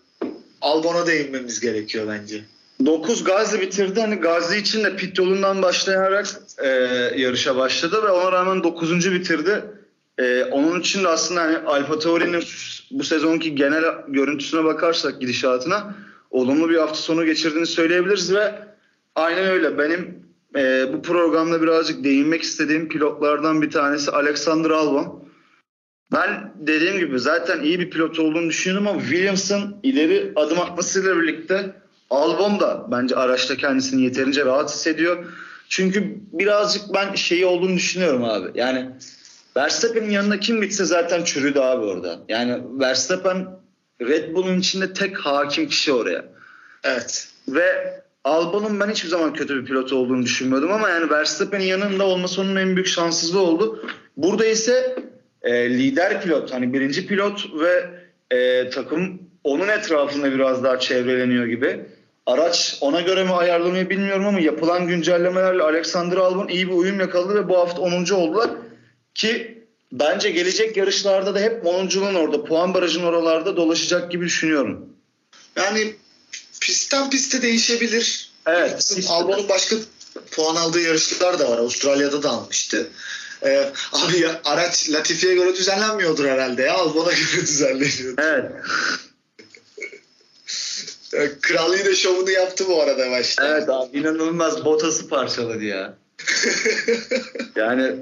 [0.62, 2.46] Albon'a değinmemiz gerekiyor bence.
[2.86, 4.02] 9 Gazi bitirdi.
[4.02, 6.28] Hani Gazi için de pit yolundan başlayarak
[6.64, 6.68] e,
[7.16, 9.12] yarışa başladı ve ona rağmen 9.
[9.12, 9.64] bitirdi.
[10.18, 12.44] E, onun için de aslında hani Alfa Tauri'nin
[12.92, 15.96] bu sezonki genel görüntüsüne bakarsak gidişatına
[16.32, 18.56] olumlu bir hafta sonu geçirdiğini söyleyebiliriz ve
[19.16, 19.78] aynen öyle.
[19.78, 25.28] Benim e, bu programda birazcık değinmek istediğim pilotlardan bir tanesi Alexander Albon.
[26.12, 31.76] Ben dediğim gibi zaten iyi bir pilot olduğunu düşünüyorum ama Williams'ın ileri adım atmasıyla birlikte
[32.10, 35.26] Albon da bence araçta kendisini yeterince rahat hissediyor.
[35.70, 38.48] Çünkü birazcık ben şeyi olduğunu düşünüyorum abi.
[38.56, 38.90] Yani
[39.58, 42.20] Verstappen'in yanında kim gitse zaten çürüdü abi orada.
[42.30, 43.48] Yani Verstappen
[44.02, 46.26] Red Bull'un içinde tek hakim kişi oraya.
[46.84, 47.28] Evet.
[47.48, 52.42] Ve Albon'un ben hiçbir zaman kötü bir pilot olduğunu düşünmüyordum ama yani Verstappen'in yanında olması
[52.42, 53.86] onun en büyük şanssızlığı oldu.
[54.18, 54.96] Burada ise
[55.42, 57.90] e, lider pilot hani birinci pilot ve
[58.38, 61.86] e, takım onun etrafında biraz daha çevreleniyor gibi.
[62.28, 67.36] Araç ona göre mi ayarlamayı bilmiyorum ama yapılan güncellemelerle Alexander Albon iyi bir uyum yakaladı
[67.36, 68.10] ve bu hafta 10.
[68.12, 68.50] oldular.
[69.16, 74.86] Ki bence gelecek yarışlarda da hep 10'unculuğun orada puan barajın oralarda dolaşacak gibi düşünüyorum.
[75.56, 75.96] Yani
[76.62, 78.32] pistten piste değişebilir.
[78.48, 78.98] Evet.
[79.10, 79.76] Albon'un başka
[80.32, 81.58] puan aldığı yarışlar da var.
[81.58, 82.88] Avustralya'da da almıştı.
[83.44, 86.74] Ee, abi ya, araç Latifi'ye göre düzenlenmiyordur herhalde ya.
[86.74, 88.14] Albon'a göre düzenleniyor.
[88.18, 88.52] Evet.
[91.42, 93.48] Kral yine şovunu yaptı bu arada başta.
[93.48, 95.94] Evet abi inanılmaz Bottas'ı parçaladı ya.
[97.56, 97.96] yani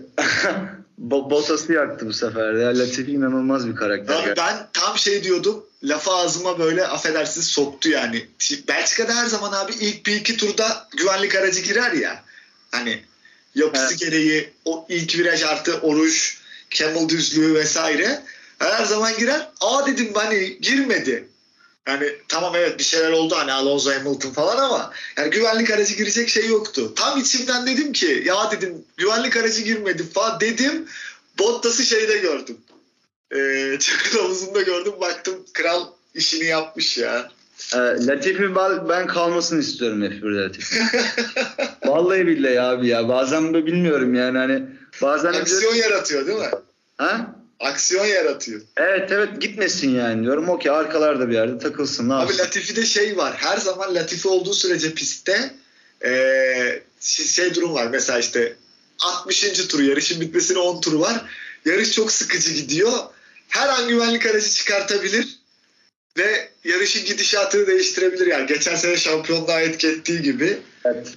[0.97, 2.53] Bottas'ı yaktı bu sefer.
[2.53, 4.23] Ya Latifi inanılmaz bir karakter.
[4.23, 5.65] Abi ben tam şey diyordum.
[5.83, 8.27] Lafı ağzıma böyle affedersiniz soktu yani.
[8.67, 12.23] Belçika'da her zaman abi ilk bir iki turda güvenlik aracı girer ya.
[12.71, 13.03] Hani
[13.55, 13.99] yapısı evet.
[13.99, 16.37] gereği o ilk viraj artı oruç,
[16.69, 18.21] camel düzlüğü vesaire.
[18.59, 19.49] Her zaman girer.
[19.61, 21.27] Aa dedim hani girmedi.
[21.87, 26.29] Yani tamam evet bir şeyler oldu hani Alonso Hamilton falan ama yani güvenlik aracı girecek
[26.29, 26.93] şey yoktu.
[26.95, 30.85] Tam içimden dedim ki ya dedim güvenlik aracı girmedi falan dedim.
[31.39, 32.57] Bottas'ı şeyde gördüm.
[33.35, 37.29] Ee, çakıl havuzunda gördüm baktım kral işini yapmış ya.
[37.73, 38.55] E, Latifi
[38.89, 40.79] ben kalmasını istiyorum F1'de Latifi.
[41.85, 44.63] Vallahi billahi abi ya bazen bilmiyorum yani hani
[45.01, 45.91] bazen aksiyon diyorum...
[45.91, 46.51] yaratıyor değil mi?
[46.97, 47.35] Ha?
[47.59, 48.61] Aksiyon yaratıyor.
[48.77, 50.49] Evet evet gitmesin yani diyorum.
[50.49, 52.09] Okey arkalarda bir yerde takılsın.
[52.09, 52.39] Ne Abi yapsın?
[52.39, 53.33] Latifi'de şey var.
[53.37, 55.51] Her zaman Latifi olduğu sürece pistte
[56.05, 57.87] ee, şey durum var.
[57.87, 58.55] Mesela işte
[58.99, 59.67] 60.
[59.67, 61.25] tur yarışın bitmesine 10 tur var.
[61.65, 62.91] Yarış çok sıkıcı gidiyor.
[63.47, 65.39] Her an güvenlik aracı çıkartabilir
[66.17, 68.27] ve yarışın gidişatını değiştirebilir.
[68.27, 70.57] Yani geçen sene şampiyonluğa etki ettiği gibi.
[70.85, 71.07] Evet.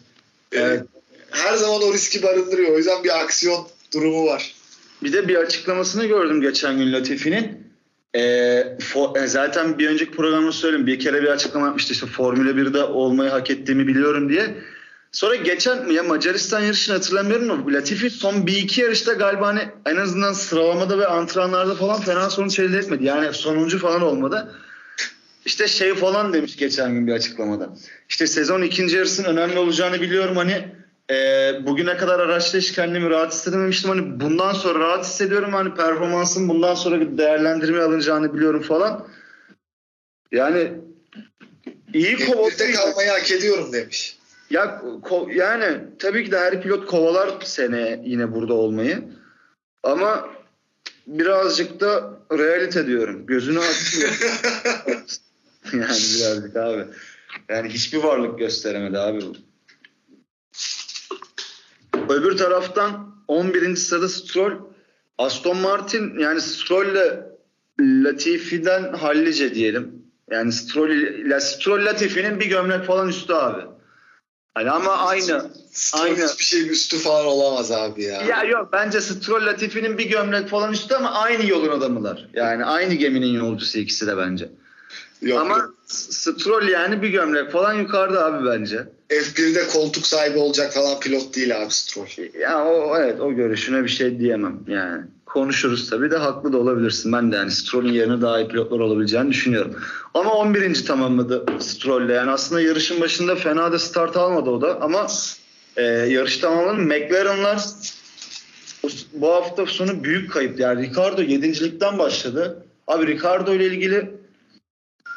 [0.53, 0.83] Ee, evet.
[1.31, 2.72] Her zaman o riski barındırıyor.
[2.72, 4.55] O yüzden bir aksiyon durumu var.
[5.02, 7.68] Bir de bir açıklamasını gördüm geçen gün Latifi'nin.
[8.14, 10.87] Ee, for, e, zaten bir önceki programda söyledim.
[10.87, 14.54] Bir kere bir açıklama yapmıştı işte Formula 1'de olmayı hak ettiğimi biliyorum diye.
[15.12, 19.96] Sonra geçen ya Macaristan yarışını hatırlamıyorum ama Latifi son bir iki yarışta galiba hani en
[19.96, 23.04] azından sıralamada ve antrenmanlarda falan fena sonuç elde etmedi.
[23.04, 24.54] Yani sonuncu falan olmadı.
[25.44, 27.74] İşte şey falan demiş geçen gün bir açıklamada.
[28.08, 30.68] İşte sezon ikinci yarısının önemli olacağını biliyorum hani
[31.11, 31.14] e,
[31.66, 33.90] bugüne kadar araçta hiç kendimi rahat hissedememiştim.
[33.90, 35.53] Hani bundan sonra rahat hissediyorum.
[35.53, 39.07] Hani performansın bundan sonra bir değerlendirme alınacağını biliyorum falan.
[40.33, 40.73] Yani
[41.94, 42.73] iyi kovaladı.
[42.73, 44.18] kalmayı hak ediyorum demiş.
[44.51, 49.05] Ya ko- yani tabii ki de her pilot kovalar sene yine burada olmayı.
[49.83, 50.29] Ama
[51.07, 53.27] birazcık da realite diyorum.
[53.27, 54.11] Gözünü açıyor.
[55.73, 56.85] yani birazcık abi.
[57.49, 59.47] Yani hiçbir varlık gösteremedi abi bu.
[62.09, 63.77] Öbür taraftan 11.
[63.77, 64.53] sırada Stroll.
[65.18, 67.29] Aston Martin yani Stroll ile
[67.81, 70.03] Latifi'den hallice diyelim.
[70.31, 73.62] Yani Stroll ile Stroll Latifi'nin bir gömlek falan üstü abi.
[74.55, 75.51] Hani ama aynı.
[75.73, 76.29] Stroll aynı.
[76.29, 78.23] hiçbir şey üstü falan olamaz abi ya.
[78.23, 82.29] Ya yok bence Stroll Latifi'nin bir gömlek falan üstü ama aynı yolun adamılar.
[82.35, 84.49] Yani aynı geminin yolcusu ikisi de bence.
[85.22, 85.74] Yok, Ama yok.
[85.87, 88.88] Stroll yani bir gömlek falan yukarıda abi bence.
[89.11, 92.40] F1'de koltuk sahibi olacak falan pilot değil abi Stroll.
[92.40, 95.02] Ya o evet o görüşüne bir şey diyemem yani.
[95.26, 97.12] Konuşuruz tabii de haklı da olabilirsin.
[97.12, 99.76] Ben de yani Stroll'ün yerine daha iyi pilotlar olabileceğini düşünüyorum.
[100.14, 100.85] Ama 11.
[100.85, 102.11] tamamladı Stroll'le.
[102.12, 105.07] Yani aslında yarışın başında fena da start almadı o da ama
[105.76, 106.83] e, yarış tamamladı.
[106.83, 107.59] McLaren'lar
[109.12, 110.61] bu hafta sonu büyük kayıp.
[110.61, 112.64] Yani Ricardo 7.likten başladı.
[112.87, 114.11] Abi Ricardo ile ilgili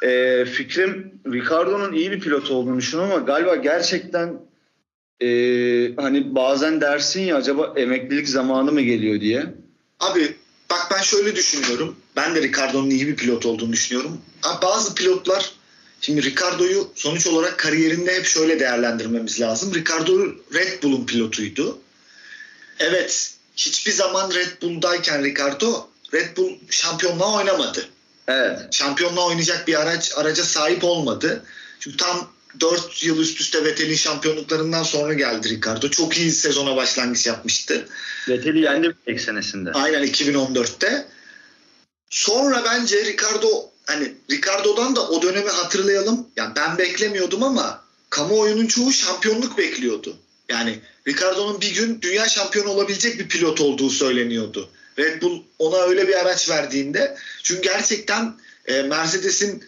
[0.02, 4.40] e, fikrim Ricardo'nun iyi bir pilot olduğunu düşünüyorum ama galiba gerçekten
[5.22, 5.28] e,
[5.96, 9.46] hani bazen dersin ya acaba emeklilik zamanı mı geliyor diye.
[10.00, 10.36] Abi
[10.70, 11.96] bak ben şöyle düşünüyorum.
[12.16, 14.20] Ben de Ricardo'nun iyi bir pilot olduğunu düşünüyorum.
[14.42, 15.52] Abi bazı pilotlar
[16.00, 19.74] şimdi Ricardo'yu sonuç olarak kariyerinde hep şöyle değerlendirmemiz lazım.
[19.74, 21.78] Ricardo Red Bull'un pilotuydu.
[22.78, 27.88] Evet hiçbir zaman Red Bull'dayken Ricardo Red Bull şampiyonluğa oynamadı.
[28.28, 28.58] Evet.
[28.70, 31.42] Şampiyonluğa oynayacak bir araç araca sahip olmadı.
[31.80, 35.88] Çünkü tam 4 yıl üst üste Vettel'in şampiyonluklarından sonra geldi Ricardo.
[35.88, 37.88] Çok iyi sezona başlangıç yapmıştı.
[38.28, 39.72] Vettel'i yendi ilk senesinde.
[39.72, 41.06] Aynen 2014'te.
[42.10, 46.26] Sonra bence Ricardo hani Ricardo'dan da o dönemi hatırlayalım.
[46.36, 50.16] Yani ben beklemiyordum ama kamuoyunun çoğu şampiyonluk bekliyordu.
[50.48, 54.68] Yani Ricardo'nun bir gün dünya şampiyonu olabilecek bir pilot olduğu söyleniyordu.
[54.98, 58.34] Red Bull ona öyle bir araç verdiğinde çünkü gerçekten
[58.66, 59.64] e, Mercedes'in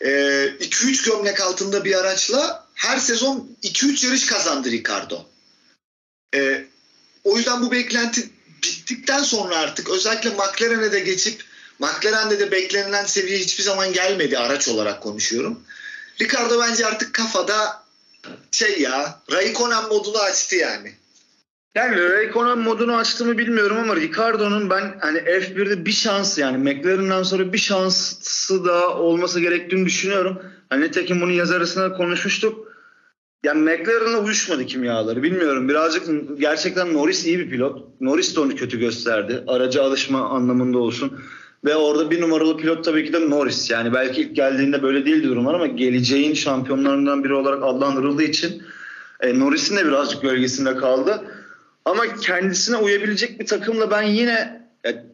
[0.00, 5.26] 2-3 e, gömlek altında bir araçla her sezon 2-3 yarış kazandı Ricardo.
[6.34, 6.64] E,
[7.24, 8.30] o yüzden bu beklenti
[8.62, 11.44] bittikten sonra artık özellikle McLaren'e de geçip
[11.78, 15.62] McLaren'de de beklenilen seviye hiçbir zaman gelmedi araç olarak konuşuyorum.
[16.20, 17.82] Ricardo bence artık kafada
[18.50, 20.94] şey ya Raikkonen modunu açtı yani.
[21.76, 27.52] Yani Raikkonen modunu açtığımı bilmiyorum ama Ricardo'nun ben hani F1'de bir şans yani McLaren'dan sonra
[27.52, 30.38] bir şansı daha olması gerektiğini düşünüyorum.
[30.68, 32.66] Hani nitekim bunu yaz arasında konuşmuştuk.
[33.44, 35.22] Yani McLaren'la uyuşmadı kimyaları.
[35.22, 35.68] Bilmiyorum.
[35.68, 36.04] Birazcık
[36.40, 38.00] gerçekten Norris iyi bir pilot.
[38.00, 39.44] Norris de onu kötü gösterdi.
[39.46, 41.20] Araca alışma anlamında olsun.
[41.64, 43.70] Ve orada bir numaralı pilot tabii ki de Norris.
[43.70, 48.62] Yani belki ilk geldiğinde böyle değildi durumlar ama geleceğin şampiyonlarından biri olarak adlandırıldığı için
[49.20, 51.22] e, Norris'in de birazcık gölgesinde kaldı.
[51.86, 54.62] Ama kendisine uyabilecek bir takımla ben yine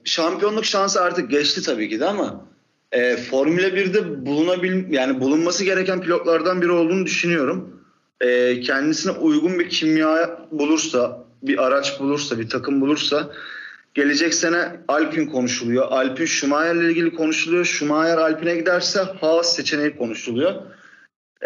[0.05, 2.47] şampiyonluk şansı artık geçti tabii ki de ama
[2.93, 7.81] e, Formula 1'de bulunabil yani bulunması gereken pilotlardan biri olduğunu düşünüyorum.
[8.21, 13.31] E, kendisine uygun bir kimya bulursa, bir araç bulursa, bir takım bulursa
[13.95, 15.87] gelecek sene Alpin konuşuluyor.
[15.91, 17.65] Alpin Schumacher ile ilgili konuşuluyor.
[17.65, 20.55] Schumacher Alpin'e giderse Haas seçeneği konuşuluyor.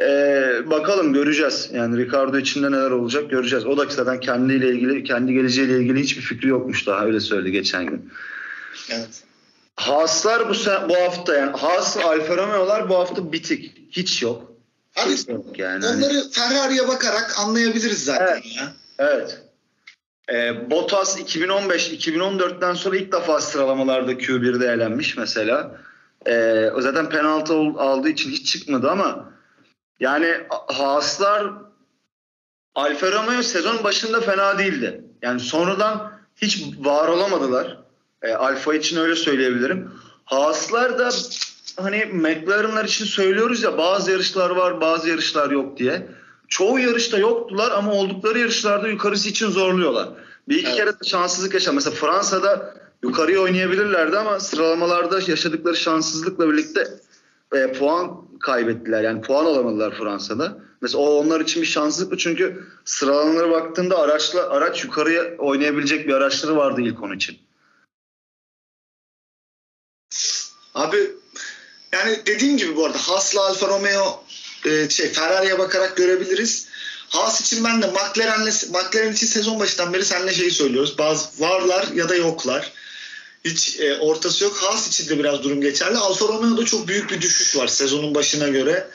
[0.00, 1.70] Ee, bakalım göreceğiz.
[1.72, 3.66] Yani Ricardo içinde neler olacak göreceğiz.
[3.66, 7.86] O da zaten kendiyle ilgili, kendi geleceğiyle ilgili hiçbir fikri yokmuş daha öyle söyledi geçen
[7.86, 8.10] gün.
[8.90, 9.22] Evet.
[9.76, 10.52] Haaslar bu
[10.88, 13.76] bu hafta yani Haas Alfa Romeo'lar bu hafta bitik.
[13.90, 14.52] Hiç yok.
[14.96, 15.86] Abi, Hiç yok yani.
[15.86, 16.30] Onları hani...
[16.30, 18.56] Ferrari'ye bakarak anlayabiliriz zaten evet.
[18.56, 18.72] ya.
[18.98, 19.42] Evet.
[20.32, 25.80] Ee, Bottas 2015-2014'ten sonra ilk defa sıralamalarda Q1'de elenmiş mesela.
[26.26, 29.35] Ee, o zaten penaltı aldığı için hiç çıkmadı ama
[30.00, 30.34] yani
[30.66, 31.52] Haaslar
[32.74, 35.04] Alfa Romeo sezon başında fena değildi.
[35.22, 37.78] Yani sonradan hiç var olamadılar.
[38.22, 39.90] E, Alfa için öyle söyleyebilirim.
[40.24, 41.10] Haaslar da
[41.80, 46.06] hani McLaren'lar için söylüyoruz ya bazı yarışlar var bazı yarışlar yok diye.
[46.48, 50.08] Çoğu yarışta yoktular ama oldukları yarışlarda yukarısı için zorluyorlar.
[50.48, 50.76] Bir iki evet.
[50.76, 51.72] kere de şanssızlık yaşa.
[51.72, 56.88] Mesela Fransa'da yukarıya oynayabilirlerdi ama sıralamalarda yaşadıkları şanssızlıkla birlikte
[57.54, 59.02] e, puan kaybettiler.
[59.02, 60.58] Yani puan alamadılar Fransa'da.
[60.80, 66.56] Mesela o onlar için bir şanssızlık çünkü sıralamalara baktığında araçla araç yukarıya oynayabilecek bir araçları
[66.56, 67.38] vardı ilk onun için.
[70.74, 71.10] Abi
[71.92, 74.24] yani dediğim gibi bu arada Haas'la Alfa Romeo
[74.66, 76.68] e, şey Ferrari'ye bakarak görebiliriz.
[77.08, 80.98] Haas için ben de McLaren'le McLaren için sezon başından beri seninle şeyi söylüyoruz.
[80.98, 82.72] Bazı varlar ya da yoklar.
[83.46, 84.56] Hiç e, ortası yok.
[84.56, 85.96] Haas için de biraz durum geçerli.
[85.96, 88.88] Alfa Romeo'da çok büyük bir düşüş var sezonun başına göre.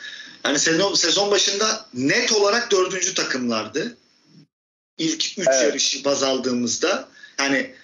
[0.45, 3.97] Yani sezon, sezon başında net olarak dördüncü takımlardı.
[4.97, 5.63] İlk üç evet.
[5.63, 7.07] yarışı baz aldığımızda.
[7.39, 7.75] Yani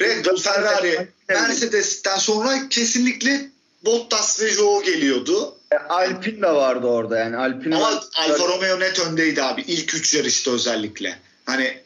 [0.00, 3.50] Red Bull, Ferrari, Mercedes'ten sonra kesinlikle
[3.84, 5.58] Bottas ve Joe geliyordu.
[5.72, 7.36] E, Alpin de vardı orada yani.
[7.36, 8.04] Alpin Ama var.
[8.16, 9.60] Alfa Romeo net öndeydi abi.
[9.60, 11.18] İlk üç yarışta özellikle.
[11.46, 11.82] Hani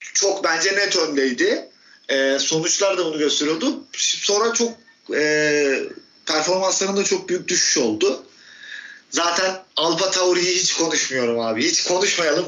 [0.00, 1.68] çok bence net öndeydi.
[2.08, 3.84] E, sonuçlar da bunu gösteriyordu.
[3.96, 4.72] Sonra çok
[5.14, 5.82] e,
[6.26, 8.22] performanslarında çok büyük düşüş oldu.
[9.10, 11.64] Zaten Alfa Tauri'yi hiç konuşmuyorum abi.
[11.64, 12.44] Hiç konuşmayalım.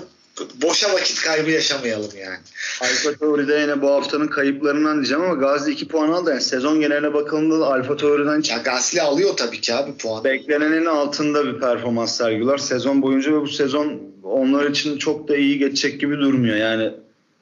[0.63, 2.39] Boşa vakit kaybı yaşamayalım yani.
[2.81, 6.31] Alfa Tauri'de yine bu haftanın kayıplarından diyeceğim ama Gazli 2 puan aldı.
[6.31, 10.25] Yani sezon geneline bakıldığında da Alfa Tauri'den Ya Gazli alıyor tabii ki abi puan.
[10.25, 12.59] Beklenenin altında bir performans sergiliyorlar.
[12.59, 16.57] Sezon boyunca ve bu sezon onlar için çok da iyi geçecek gibi durmuyor.
[16.57, 16.93] Yani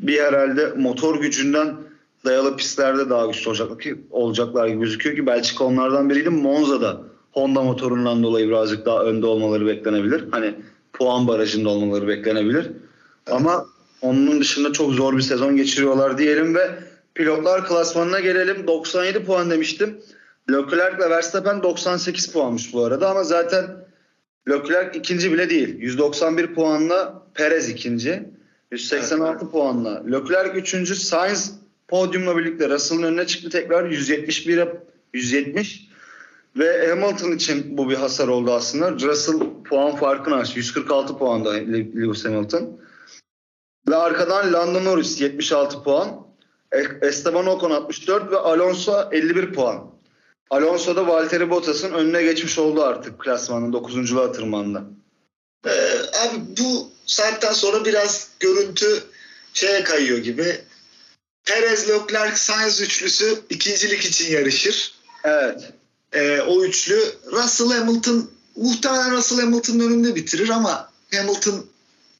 [0.00, 1.76] bir herhalde motor gücünden
[2.24, 6.30] dayalı pistlerde daha güçlü olacaklar, ki, olacaklar gibi gözüküyor ki Belçika onlardan biriydi.
[6.30, 7.00] Monza'da
[7.32, 10.24] Honda motorundan dolayı birazcık daha önde olmaları beklenebilir.
[10.30, 10.54] Hani
[10.92, 12.70] puan barajında olmaları beklenebilir.
[13.30, 13.66] Ama
[14.02, 16.70] onun dışında çok zor bir sezon geçiriyorlar diyelim ve
[17.14, 18.66] pilotlar klasmanına gelelim.
[18.66, 20.00] 97 puan demiştim.
[20.50, 23.66] Leclerc ile Verstappen 98 puanmış bu arada ama zaten
[24.48, 25.78] Leclerc ikinci bile değil.
[25.78, 28.22] 191 puanla Perez ikinci.
[28.70, 29.52] 186 evet.
[29.52, 30.02] puanla.
[30.12, 30.94] Leclerc üçüncü.
[30.94, 34.82] Sainz podyumla birlikte Russell'ın önüne çıktı tekrar 171'e
[35.12, 35.88] 170
[36.56, 38.92] ve Hamilton için bu bir hasar oldu aslında.
[38.92, 40.58] Russell puan farkını açtı.
[40.58, 42.80] 146 puanda Lewis Hamilton.
[43.88, 46.26] Ve arkadan Lando Norris 76 puan.
[46.72, 49.94] E, Esteban Ocon 64 ve Alonso 51 puan.
[50.50, 53.94] Alonso da Valtteri Bottas'ın önüne geçmiş oldu artık klasmanın 9.
[54.32, 54.84] tırmanında.
[55.66, 55.70] Ee,
[56.24, 59.02] abi bu saatten sonra biraz görüntü
[59.54, 60.60] şeye kayıyor gibi.
[61.44, 64.94] Perez, Leclerc, Sainz üçlüsü ikincilik için yarışır.
[65.24, 65.72] Evet.
[66.12, 67.00] Ee, o üçlü
[67.32, 71.66] Russell Hamilton muhtemelen Russell Hamilton'ın önünde bitirir ama Hamilton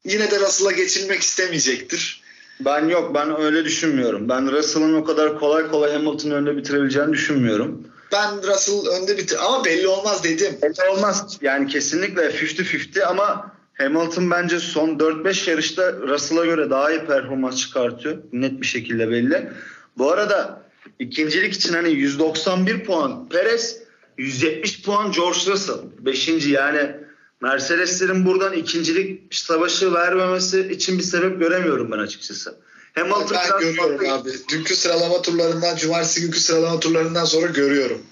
[0.04, 2.24] yine de Russell'a geçilmek istemeyecektir.
[2.60, 4.28] Ben yok ben öyle düşünmüyorum.
[4.28, 7.82] Ben Russell'ın o kadar kolay kolay Hamilton'ın önünde bitirebileceğini düşünmüyorum.
[8.12, 10.58] Ben Russell önde bitir ama belli olmaz dedim.
[10.62, 17.00] Belli olmaz yani kesinlikle 50-50 ama Hamilton bence son 4-5 yarışta Russell'a göre daha iyi
[17.06, 18.16] performans çıkartıyor.
[18.32, 19.50] Net bir şekilde belli.
[19.98, 20.62] Bu arada
[20.98, 23.78] ikincilik için hani 191 puan Perez
[24.18, 25.78] 170 puan George Russell.
[25.98, 26.96] Beşinci yani
[27.40, 32.58] Mercedeslerin buradan ikincilik savaşı vermemesi için bir sebep göremiyorum ben açıkçası.
[32.94, 34.12] Hamilton ben görüyorum farklı...
[34.14, 34.30] abi.
[34.48, 38.02] Dünkü sıralama turlarından, cumartesi günkü sıralama turlarından sonra görüyorum.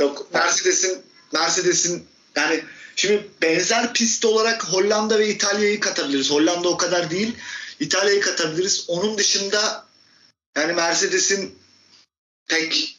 [0.00, 0.98] Yok Mercedes'in
[1.32, 2.06] Mercedes'in
[2.36, 2.64] yani
[3.00, 6.30] şimdi benzer pist olarak Hollanda ve İtalya'yı katabiliriz.
[6.30, 7.34] Hollanda o kadar değil.
[7.80, 8.84] İtalya'yı katabiliriz.
[8.88, 9.86] Onun dışında
[10.56, 11.58] yani Mercedes'in
[12.48, 12.98] pek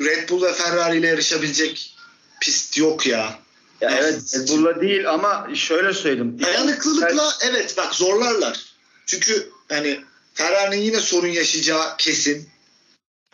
[0.00, 1.94] Red Bull ve Ferrari ile yarışabilecek
[2.40, 3.38] pist yok ya.
[3.80, 6.42] Ya evet Red Bull'la değil ama şöyle söyleyeyim.
[6.42, 8.64] Dayanıklılıkla evet bak zorlarlar.
[9.06, 10.00] Çünkü hani
[10.34, 12.48] Ferrari'nin yine sorun yaşayacağı kesin.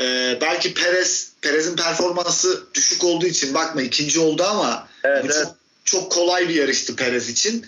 [0.01, 5.35] Ee, belki Perez Perez'in performansı düşük olduğu için bakma ikinci oldu ama evet, evet.
[5.35, 7.67] çok çok kolay bir yarıştı Perez için.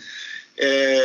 [0.63, 1.01] Ee,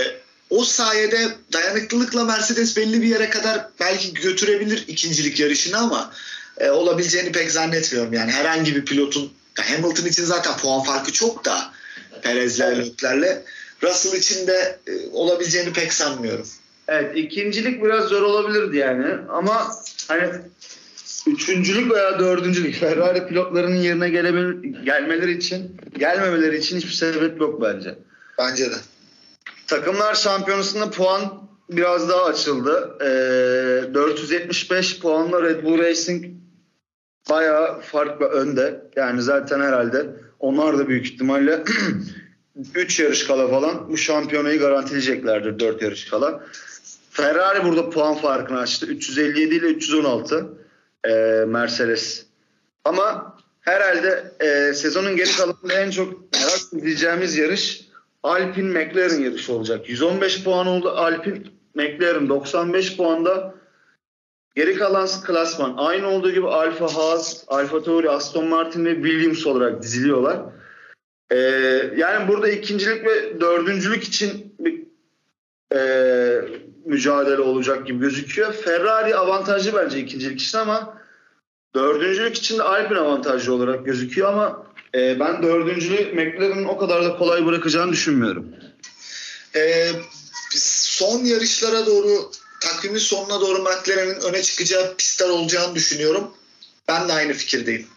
[0.50, 6.14] o sayede dayanıklılıkla Mercedes belli bir yere kadar belki götürebilir ikincilik yarışını ama
[6.58, 8.14] e, olabileceğini pek zannetmiyorum.
[8.14, 11.74] Yani herhangi bir pilotun Hamilton için zaten puan farkı çok da
[12.22, 13.42] Perez'le Leclerc'le.
[13.84, 16.48] Russell için de e, olabileceğini pek sanmıyorum.
[16.88, 19.72] Evet ikincilik biraz zor olabilirdi yani ama
[20.08, 20.32] hani
[21.28, 27.96] üçüncülük veya dördüncülük Ferrari pilotlarının yerine gelebil gelmeleri için gelmemeleri için hiçbir sebep yok bence.
[28.38, 28.76] Bence de.
[29.68, 32.98] Takımlar şampiyonasında puan biraz daha açıldı.
[33.02, 36.26] Ee, 475 puanla Red Bull Racing
[37.30, 38.82] bayağı farklı önde.
[38.96, 40.10] Yani zaten herhalde
[40.40, 41.64] onlar da büyük ihtimalle
[42.76, 46.44] 3 yarış kala falan bu şampiyonayı garantileyeceklerdir 4 yarış kala.
[47.10, 48.86] Ferrari burada puan farkını açtı.
[48.86, 50.61] 357 ile 316
[51.08, 51.12] e,
[51.48, 52.26] Mercedes.
[52.86, 57.82] Ama herhalde e, sezonun geri kalanında en çok merak edeceğimiz yarış
[58.24, 59.90] Alpine McLaren yarışı olacak.
[59.90, 61.42] 115 puan oldu Alpine
[61.76, 63.62] McLaren 95 puanda
[64.56, 69.84] Geri kalan klasman aynı olduğu gibi Alfa Haas, Alfa Tauri, Aston Martin ve Williams olarak
[69.84, 70.40] diziliyorlar.
[71.32, 71.38] Ee,
[71.98, 74.84] yani burada ikincilik ve dördüncülük için bir
[75.76, 75.80] e,
[76.86, 78.54] mücadele olacak gibi gözüküyor.
[78.54, 80.98] Ferrari avantajlı bence ikincilik için ama
[81.76, 84.66] dördüncülük için de Alpine avantajlı olarak gözüküyor ama
[84.96, 88.46] e, ben dördüncülüğü McLaren'ın o kadar da kolay bırakacağını düşünmüyorum.
[89.56, 89.92] Ee,
[90.56, 96.32] son yarışlara doğru takvimin sonuna doğru McLaren'in öne çıkacağı pistler olacağını düşünüyorum.
[96.88, 97.88] Ben de aynı fikirdeyim.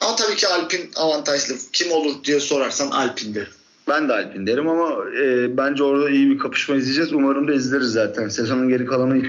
[0.00, 1.54] Ama tabii ki Alpin avantajlı.
[1.72, 3.50] Kim olur diye sorarsan Alpin'dir.
[3.92, 7.12] Ben de Alpin derim ama e, bence orada iyi bir kapışma izleyeceğiz.
[7.12, 8.28] Umarım da izleriz zaten.
[8.28, 9.22] Sezonun geri kalanı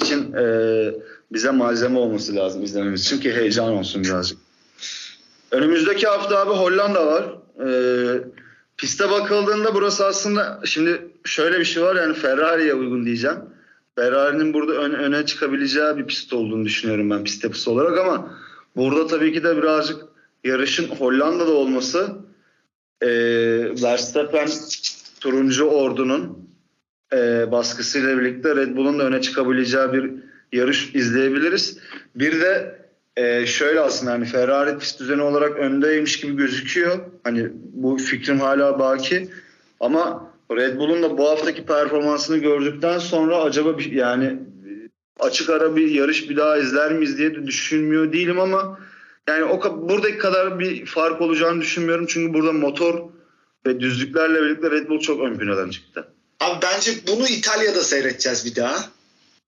[0.00, 0.44] için e,
[1.32, 4.38] bize malzeme olması lazım izlememiz için ki heyecan olsun birazcık.
[5.50, 7.24] Önümüzdeki hafta abi Hollanda var.
[7.66, 7.68] E,
[8.76, 13.36] piste bakıldığında burası aslında şimdi şöyle bir şey var yani Ferrari'ye uygun diyeceğim.
[13.94, 18.30] Ferrari'nin burada ön, öne çıkabileceği bir pist olduğunu düşünüyorum ben pist yapısı olarak ama
[18.76, 20.00] burada tabii ki de birazcık
[20.44, 22.25] yarışın Hollanda'da olması
[23.02, 23.08] e,
[23.82, 24.48] Verstappen
[25.20, 26.48] turuncu ordunun
[27.12, 30.10] e, baskısıyla birlikte Red Bull'un da öne çıkabileceği bir
[30.52, 31.78] yarış izleyebiliriz.
[32.14, 32.78] Bir de
[33.16, 36.98] e, şöyle aslında hani Ferrari pist düzeni olarak öndeymiş gibi gözüküyor.
[37.24, 39.28] Hani bu fikrim hala baki
[39.80, 44.38] ama Red Bull'un da bu haftaki performansını gördükten sonra acaba bir, yani
[45.20, 48.78] açık ara bir yarış bir daha izler miyiz diye de düşünmüyor değilim ama
[49.28, 52.06] yani o buradaki kadar bir fark olacağını düşünmüyorum.
[52.06, 53.08] Çünkü burada motor
[53.66, 56.08] ve düzlüklerle birlikte Red Bull çok ön plana çıktı.
[56.40, 58.96] Abi bence bunu İtalya'da seyredeceğiz bir daha.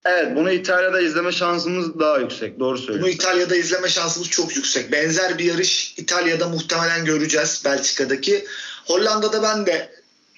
[0.04, 2.60] Evet bunu İtalya'da izleme şansımız daha yüksek.
[2.60, 3.14] Doğru Bunu söylüyorsun.
[3.14, 4.92] İtalya'da izleme şansımız çok yüksek.
[4.92, 8.44] Benzer bir yarış İtalya'da muhtemelen göreceğiz Belçika'daki.
[8.84, 9.90] Hollanda'da ben de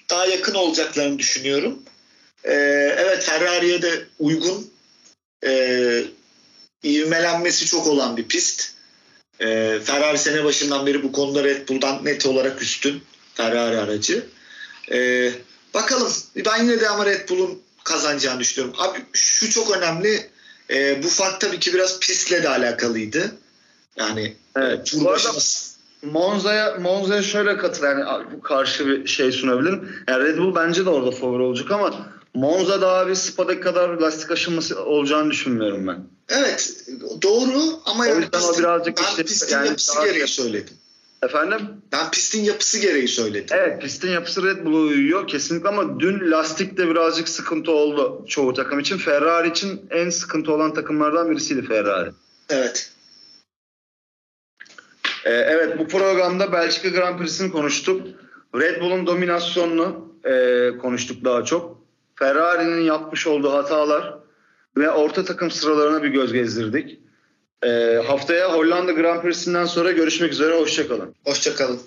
[0.09, 1.79] daha yakın olacaklarını düşünüyorum.
[2.43, 2.53] Ee,
[2.97, 4.71] evet Ferrari'ye de uygun
[5.45, 6.03] e,
[6.83, 8.73] ivmelenmesi çok olan bir pist.
[9.41, 14.25] Ee, Ferrari sene başından beri bu konuda Red Bull'dan net olarak üstün Ferrari aracı.
[14.91, 15.31] Ee,
[15.73, 18.75] bakalım ben yine de ama Red Bull'un kazanacağını düşünüyorum.
[18.79, 20.29] Abi şu çok önemli.
[20.69, 23.35] Ee, bu fark tabii ki biraz pistle de alakalıydı.
[23.95, 24.85] Yani Evet.
[24.85, 25.31] tur Bu arada
[26.01, 28.03] Monza'ya Monza'ya şöyle katıl yani
[28.43, 29.89] karşı bir şey sunabilirim.
[30.07, 34.31] Yani Red Bull bence de orada favori olacak ama Monza daha bir Spa'daki kadar lastik
[34.31, 36.03] aşınması olacağını düşünmüyorum ben.
[36.29, 36.85] Evet
[37.21, 40.27] doğru ama O yani yüzden o pistin, birazcık ben işte pistin yani yapısı daha- gereği
[40.27, 40.73] söyledim.
[41.23, 41.59] Efendim?
[41.91, 43.57] Ben pistin yapısı gereği söyledim.
[43.59, 48.79] Evet pistin yapısı Red Bull'a uyuyor kesinlikle ama dün lastikte birazcık sıkıntı oldu çoğu takım
[48.79, 48.97] için.
[48.97, 52.11] Ferrari için en sıkıntı olan takımlardan birisiydi Ferrari.
[52.49, 52.91] Evet.
[55.25, 58.07] Ee, evet bu programda Belçika Grand Prix'sini konuştuk.
[58.55, 61.80] Red Bull'un dominasyonunu e, konuştuk daha çok.
[62.21, 64.13] Ferrari'nin yapmış olduğu hatalar
[64.77, 66.99] ve orta takım sıralarına bir göz gezdirdik.
[67.63, 70.57] Ee, haftaya Hollanda Grand Prix'sinden sonra görüşmek üzere.
[70.57, 71.15] Hoşçakalın.
[71.25, 71.79] Hoşçakalın.